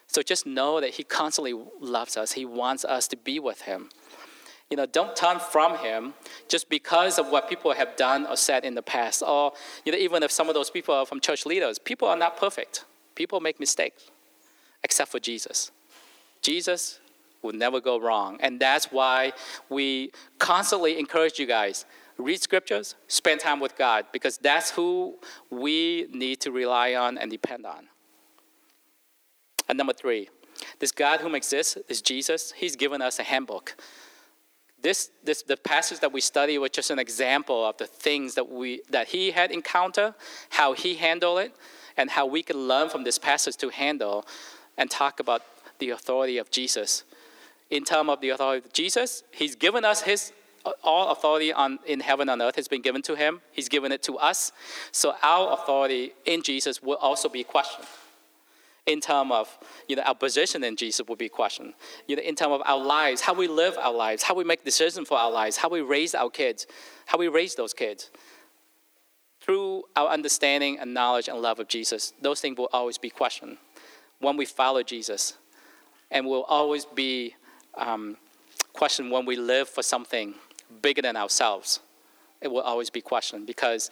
So 0.08 0.22
just 0.22 0.46
know 0.46 0.82
that 0.82 0.92
He 0.92 1.04
constantly 1.04 1.54
loves 1.80 2.18
us. 2.18 2.32
He 2.32 2.46
wants 2.46 2.86
us 2.86 3.08
to 3.10 3.18
be 3.18 3.40
with 3.40 3.62
Him. 3.62 3.90
You 4.70 4.78
know, 4.78 4.86
don't 4.86 5.16
turn 5.16 5.40
from 5.40 5.78
Him 5.78 6.14
just 6.50 6.70
because 6.70 7.18
of 7.20 7.30
what 7.30 7.50
people 7.50 7.72
have 7.74 7.96
done 7.96 8.26
or 8.26 8.36
said 8.36 8.66
in 8.66 8.76
the 8.76 8.82
past. 8.82 9.24
Or, 9.26 9.54
you 9.86 9.92
know, 9.92 9.98
even 9.98 10.24
if 10.24 10.32
some 10.32 10.50
of 10.50 10.56
those 10.56 10.70
people 10.70 10.94
are 10.94 11.06
from 11.06 11.22
church 11.22 11.46
leaders, 11.46 11.80
people 11.80 12.08
are 12.08 12.18
not 12.18 12.38
perfect. 12.38 12.86
People 13.16 13.40
make 13.40 13.60
mistakes, 13.60 14.12
except 14.84 15.12
for 15.12 15.20
Jesus. 15.20 15.72
Jesus 16.42 17.00
will 17.42 17.54
never 17.54 17.80
go 17.80 18.00
wrong. 18.00 18.38
And 18.42 18.60
that's 18.60 18.92
why 18.92 19.32
we 19.70 20.12
constantly 20.38 21.00
encourage 21.00 21.40
you 21.40 21.46
guys 21.46 21.86
read 22.18 22.42
scriptures, 22.42 22.96
spend 23.08 23.40
time 23.40 23.60
with 23.60 23.78
God, 23.78 24.06
because 24.12 24.38
that's 24.38 24.72
who 24.72 25.18
we 25.50 26.08
need 26.12 26.42
to 26.42 26.52
rely 26.52 26.96
on 26.96 27.18
and 27.18 27.30
depend 27.30 27.66
on. 27.66 27.88
And 29.70 29.78
number 29.78 29.94
three, 29.94 30.30
this 30.80 30.92
God 30.92 31.22
whom 31.22 31.36
exists, 31.36 31.78
this 31.88 32.02
Jesus, 32.02 32.54
he's 32.54 32.76
given 32.76 33.02
us 33.02 33.20
a 33.20 33.24
handbook. 33.24 33.76
This, 34.88 35.12
this, 35.22 35.42
the 35.42 35.58
passage 35.58 36.00
that 36.00 36.14
we 36.14 36.22
study 36.22 36.58
was 36.58 36.70
just 36.70 36.92
an 36.92 36.98
example 36.98 37.66
of 37.66 37.76
the 37.76 37.86
things 37.86 38.36
that, 38.36 38.50
we, 38.50 38.84
that 38.90 39.10
he 39.10 39.32
had 39.32 39.52
encountered, 39.52 40.14
how 40.52 40.72
he 40.72 40.96
handled 40.96 41.40
it, 41.40 41.52
and 41.98 42.10
how 42.10 42.26
we 42.26 42.42
can 42.42 42.70
learn 42.70 42.88
from 42.88 43.04
this 43.04 43.18
passage 43.18 43.58
to 43.58 43.68
handle 43.68 44.26
and 44.78 44.90
talk 44.90 45.20
about 45.20 45.42
the 45.80 45.90
authority 45.90 46.38
of 46.38 46.50
Jesus. 46.52 47.04
In 47.70 47.84
terms 47.84 48.12
of 48.12 48.22
the 48.22 48.30
authority 48.30 48.66
of 48.66 48.72
Jesus, 48.72 49.24
he's 49.32 49.58
given 49.58 49.84
us 49.84 50.04
his 50.04 50.32
all 50.82 51.12
authority 51.12 51.52
on, 51.52 51.80
in 51.86 52.00
heaven 52.00 52.30
and 52.30 52.42
earth 52.42 52.56
has 52.56 52.70
been 52.70 52.82
given 52.82 53.02
to 53.02 53.16
him. 53.18 53.42
He's 53.52 53.68
given 53.68 53.92
it 53.92 54.02
to 54.04 54.18
us. 54.18 54.54
So 54.94 55.16
our 55.22 55.52
authority 55.52 56.14
in 56.24 56.44
Jesus 56.44 56.82
will 56.82 56.96
also 56.96 57.28
be 57.28 57.44
questioned 57.44 57.88
in 58.88 59.02
terms 59.02 59.32
of 59.34 59.58
you 59.88 59.96
know, 59.96 60.02
our 60.04 60.16
position 60.16 60.64
in 60.64 60.76
Jesus 60.76 61.06
will 61.08 61.16
be 61.16 61.30
questioned. 61.30 61.74
You 62.08 62.16
know, 62.16 62.24
in 62.24 62.36
terms 62.36 62.54
of 62.54 62.62
our 62.66 62.80
lives, 62.80 63.22
how 63.22 63.34
we 63.34 63.48
live 63.48 63.78
our 63.78 63.94
lives, 63.94 64.24
how 64.24 64.34
we 64.34 64.44
make 64.44 64.64
decisions 64.64 65.08
for 65.08 65.18
our 65.18 65.30
lives, 65.30 65.58
how 65.58 65.70
we 65.70 65.82
raise 65.82 66.16
our 66.16 66.30
kids, 66.30 66.66
how 67.06 67.18
we 67.18 67.28
raise 67.28 67.54
those 67.54 67.74
kids. 67.74 68.10
Through 69.42 69.84
our 69.96 70.10
understanding 70.10 70.80
and 70.80 70.94
knowledge 70.94 71.28
and 71.30 71.40
love 71.40 71.60
of 71.60 71.68
Jesus, 71.68 72.14
those 72.22 72.42
things 72.42 72.58
will 72.58 72.70
always 72.74 72.98
be 72.98 73.10
questioned 73.10 73.58
when 74.20 74.36
we 74.36 74.46
follow 74.46 74.82
Jesus. 74.82 75.36
And 76.10 76.26
will 76.26 76.44
always 76.44 76.86
be 76.86 77.36
um, 77.78 78.16
questioned 78.72 79.12
when 79.12 79.26
we 79.26 79.36
live 79.36 79.68
for 79.68 79.84
something 79.84 80.36
bigger 80.82 81.02
than 81.02 81.18
ourselves. 81.18 81.82
It 82.40 82.50
will 82.50 82.62
always 82.62 82.90
be 82.90 83.02
questioned 83.02 83.46
because 83.46 83.90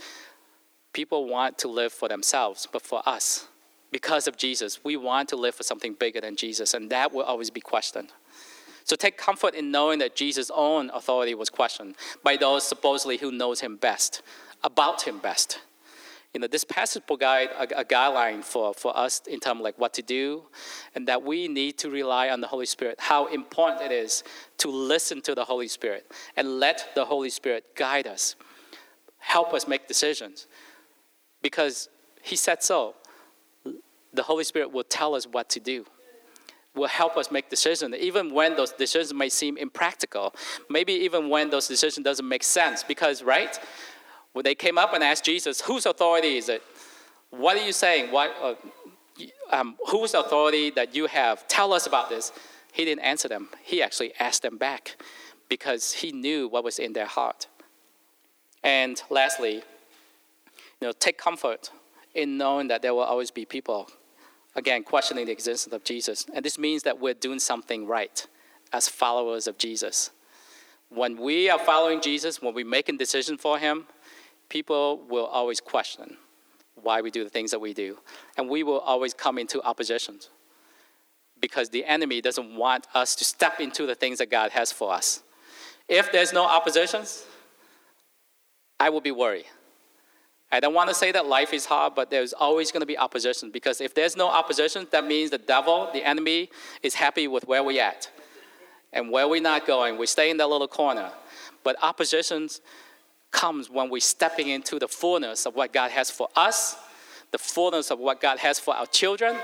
people 0.94 1.28
want 1.28 1.58
to 1.58 1.68
live 1.68 1.92
for 1.92 2.08
themselves, 2.08 2.68
but 2.72 2.82
for 2.82 3.02
us, 3.06 3.50
because 3.92 4.28
of 4.28 4.38
Jesus. 4.38 4.84
We 4.84 4.98
want 4.98 5.30
to 5.30 5.36
live 5.36 5.56
for 5.56 5.64
something 5.64 5.94
bigger 5.94 6.22
than 6.22 6.36
Jesus, 6.36 6.74
and 6.74 6.90
that 6.90 7.14
will 7.14 7.24
always 7.24 7.50
be 7.50 7.62
questioned. 7.62 8.12
So 8.84 8.96
take 8.96 9.18
comfort 9.18 9.56
in 9.56 9.72
knowing 9.72 10.00
that 10.00 10.16
Jesus' 10.16 10.52
own 10.54 10.92
authority 10.94 11.34
was 11.34 11.50
questioned 11.50 11.96
by 12.24 12.38
those 12.38 12.64
supposedly 12.64 13.18
who 13.18 13.32
knows 13.32 13.62
him 13.62 13.78
best, 13.78 14.22
about 14.64 15.08
him 15.08 15.20
best. 15.20 15.60
you 16.36 16.42
know, 16.42 16.48
this 16.48 16.66
passage 16.66 17.02
provide 17.08 17.48
a, 17.58 17.80
a 17.80 17.86
guideline 17.86 18.44
for, 18.44 18.74
for 18.74 18.96
us 18.96 19.22
in 19.26 19.40
terms 19.40 19.62
of 19.62 19.64
like 19.64 19.80
what 19.80 19.94
to 19.94 20.02
do, 20.02 20.44
and 20.94 21.08
that 21.08 21.24
we 21.24 21.48
need 21.48 21.78
to 21.78 21.90
rely 21.90 22.28
on 22.28 22.42
the 22.42 22.48
Holy 22.48 22.66
Spirit. 22.66 22.98
How 23.00 23.28
important 23.28 23.82
it 23.90 23.94
is 23.94 24.22
to 24.58 24.70
listen 24.70 25.22
to 25.22 25.34
the 25.34 25.46
Holy 25.46 25.70
Spirit 25.70 26.12
and 26.36 26.60
let 26.60 26.90
the 26.94 27.06
Holy 27.06 27.30
Spirit 27.30 27.64
guide 27.74 28.06
us, 28.06 28.36
help 29.18 29.54
us 29.54 29.66
make 29.66 29.88
decisions, 29.88 30.46
because 31.42 31.88
He 32.22 32.36
said 32.36 32.62
so. 32.62 32.96
The 34.16 34.24
Holy 34.24 34.44
Spirit 34.44 34.72
will 34.72 34.84
tell 34.84 35.16
us 35.16 35.26
what 35.26 35.50
to 35.50 35.60
do 35.60 35.86
will 36.76 36.88
help 36.88 37.18
us 37.18 37.32
make 37.32 37.50
decisions, 37.50 37.96
even 37.96 38.34
when 38.34 38.56
those 38.56 38.72
decisions 38.74 39.14
may 39.14 39.30
seem 39.30 39.58
impractical. 39.58 40.36
Maybe 40.70 40.94
even 40.94 41.30
when 41.30 41.50
those 41.50 41.68
decisions 41.68 42.04
doesn't 42.04 42.28
make 42.28 42.44
sense. 42.44 42.84
Because, 42.84 43.24
right, 43.24 43.58
when 44.34 44.44
they 44.44 44.56
came 44.56 44.78
up 44.78 44.94
and 44.94 45.04
asked 45.04 45.24
Jesus, 45.24 45.62
whose 45.62 45.86
authority 45.86 46.38
is 46.38 46.50
it? 46.50 46.62
What 47.30 47.58
are 47.58 47.66
you 47.66 47.72
saying? 47.72 48.12
What, 48.12 48.36
uh, 48.42 48.56
um, 49.52 49.78
whose 49.88 50.14
authority 50.14 50.70
that 50.72 50.96
you 50.96 51.08
have? 51.08 51.48
Tell 51.48 51.74
us 51.74 51.88
about 51.88 52.10
this. 52.10 52.32
He 52.74 52.84
didn't 52.84 53.04
answer 53.04 53.30
them. 53.30 53.50
He 53.64 53.82
actually 53.82 54.14
asked 54.20 54.42
them 54.42 54.58
back 54.58 54.98
because 55.48 55.94
he 55.94 56.12
knew 56.12 56.48
what 56.50 56.64
was 56.64 56.80
in 56.80 56.94
their 56.94 57.06
heart. 57.06 57.48
And 58.64 59.02
lastly, 59.10 59.64
you 60.82 60.88
know, 60.88 60.92
take 60.92 61.18
comfort 61.18 61.72
in 62.14 62.38
knowing 62.38 62.68
that 62.68 62.82
there 62.82 62.94
will 62.94 63.04
always 63.04 63.32
be 63.32 63.46
people 63.46 63.90
again, 64.56 64.84
questioning 64.84 65.26
the 65.26 65.32
existence 65.32 65.74
of 65.74 65.84
Jesus. 65.84 66.26
And 66.34 66.44
this 66.44 66.58
means 66.58 66.84
that 66.84 67.00
we're 67.00 67.14
doing 67.14 67.40
something 67.40 67.86
right 67.86 68.26
as 68.74 68.88
followers 68.88 69.48
of 69.48 69.58
Jesus. 69.58 70.12
When 70.90 71.18
we 71.18 71.50
are 71.50 71.60
following 71.60 72.02
Jesus, 72.02 72.42
when 72.42 72.54
we're 72.54 72.66
making 72.66 72.98
decisions 72.98 73.42
for 73.42 73.58
Him, 73.58 73.86
people 74.50 75.04
will 75.10 75.26
always 75.26 75.60
question 75.60 76.18
why 76.82 77.02
we 77.02 77.10
do 77.10 77.24
the 77.24 77.30
things 77.30 77.52
that 77.52 77.60
we 77.60 77.74
do. 77.74 77.98
And 78.38 78.50
we 78.50 78.64
will 78.64 78.80
always 78.80 79.14
come 79.14 79.38
into 79.38 79.62
opposition 79.64 80.20
because 81.40 81.70
the 81.70 81.86
enemy 81.86 82.22
doesn't 82.22 82.56
want 82.56 82.88
us 82.94 83.16
to 83.16 83.26
step 83.26 83.60
into 83.60 83.86
the 83.86 83.96
things 83.96 84.20
that 84.20 84.30
God 84.30 84.52
has 84.52 84.72
for 84.72 84.94
us. 84.94 85.24
If 85.88 86.12
there's 86.12 86.34
no 86.34 86.44
oppositions, 86.44 87.26
I 88.80 88.90
will 88.90 89.02
be 89.02 89.12
worried. 89.12 89.46
I 90.52 90.60
don't 90.60 90.74
want 90.74 90.90
to 90.90 90.96
say 90.96 91.12
that 91.12 91.26
life 91.26 91.54
is 91.54 91.66
hard, 91.66 91.96
but 91.96 92.10
there's 92.10 92.34
always 92.34 92.72
going 92.72 92.82
to 92.82 92.88
be 92.88 92.98
opposition 92.98 93.52
because 93.52 93.82
if 93.82 93.94
there's 93.94 94.16
no 94.16 94.28
opposition, 94.28 94.88
that 94.92 95.06
means 95.06 95.32
the 95.32 95.38
devil, 95.38 95.90
the 95.92 96.04
enemy, 96.04 96.50
is 96.84 96.94
happy 96.94 97.28
with 97.28 97.48
where 97.48 97.64
we're 97.64 97.82
at. 97.82 98.10
And 98.94 99.12
where 99.12 99.28
we're 99.28 99.42
not 99.42 99.68
going, 99.68 99.98
we 99.98 100.06
stay 100.06 100.30
in 100.30 100.38
that 100.38 100.48
little 100.48 100.68
corner. 100.68 101.12
But 101.64 101.76
opposition 101.82 102.48
comes 103.32 103.70
when 103.70 103.90
we're 103.90 104.00
stepping 104.00 104.48
into 104.48 104.80
the 104.80 104.88
fullness 104.88 105.46
of 105.46 105.56
what 105.56 105.74
God 105.74 105.92
has 105.92 106.10
for 106.10 106.30
us, 106.36 106.78
the 107.32 107.38
fullness 107.38 107.92
of 107.92 108.00
what 108.00 108.22
God 108.22 108.40
has 108.40 108.60
for 108.60 108.74
our 108.74 108.86
children, 108.86 109.36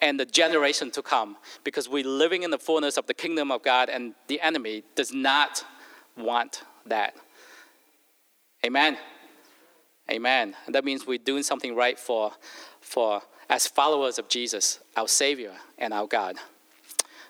and 0.00 0.20
the 0.20 0.24
generation 0.24 0.90
to 0.92 1.02
come. 1.02 1.36
Because 1.64 1.88
we're 1.88 2.06
living 2.06 2.44
in 2.44 2.50
the 2.50 2.58
fullness 2.58 2.96
of 2.96 3.06
the 3.06 3.14
kingdom 3.14 3.50
of 3.50 3.62
God, 3.62 3.88
and 3.88 4.14
the 4.28 4.40
enemy 4.40 4.84
does 4.94 5.12
not 5.12 5.64
want 6.16 6.62
that. 6.86 7.16
Amen. 8.64 8.96
Amen. 10.10 10.56
And 10.66 10.74
that 10.74 10.84
means 10.84 11.06
we're 11.06 11.18
doing 11.18 11.42
something 11.42 11.74
right 11.76 11.98
for, 11.98 12.32
for 12.80 13.22
as 13.48 13.66
followers 13.66 14.18
of 14.18 14.28
Jesus, 14.28 14.80
our 14.96 15.08
Savior 15.08 15.52
and 15.78 15.92
our 15.92 16.06
God. 16.06 16.36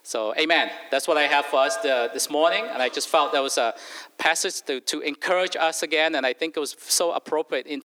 So, 0.02 0.34
amen. 0.36 0.70
That's 0.90 1.06
what 1.06 1.18
I 1.18 1.22
have 1.22 1.44
for 1.44 1.60
us 1.60 1.76
the, 1.76 2.10
this 2.12 2.30
morning. 2.30 2.64
And 2.66 2.82
I 2.82 2.88
just 2.88 3.08
felt 3.08 3.32
that 3.32 3.42
was 3.42 3.58
a 3.58 3.74
passage 4.16 4.62
to, 4.62 4.80
to 4.80 5.00
encourage 5.00 5.56
us 5.56 5.82
again. 5.82 6.14
And 6.14 6.24
I 6.24 6.32
think 6.32 6.56
it 6.56 6.60
was 6.60 6.74
so 6.80 7.12
appropriate 7.12 7.66
in 7.66 7.82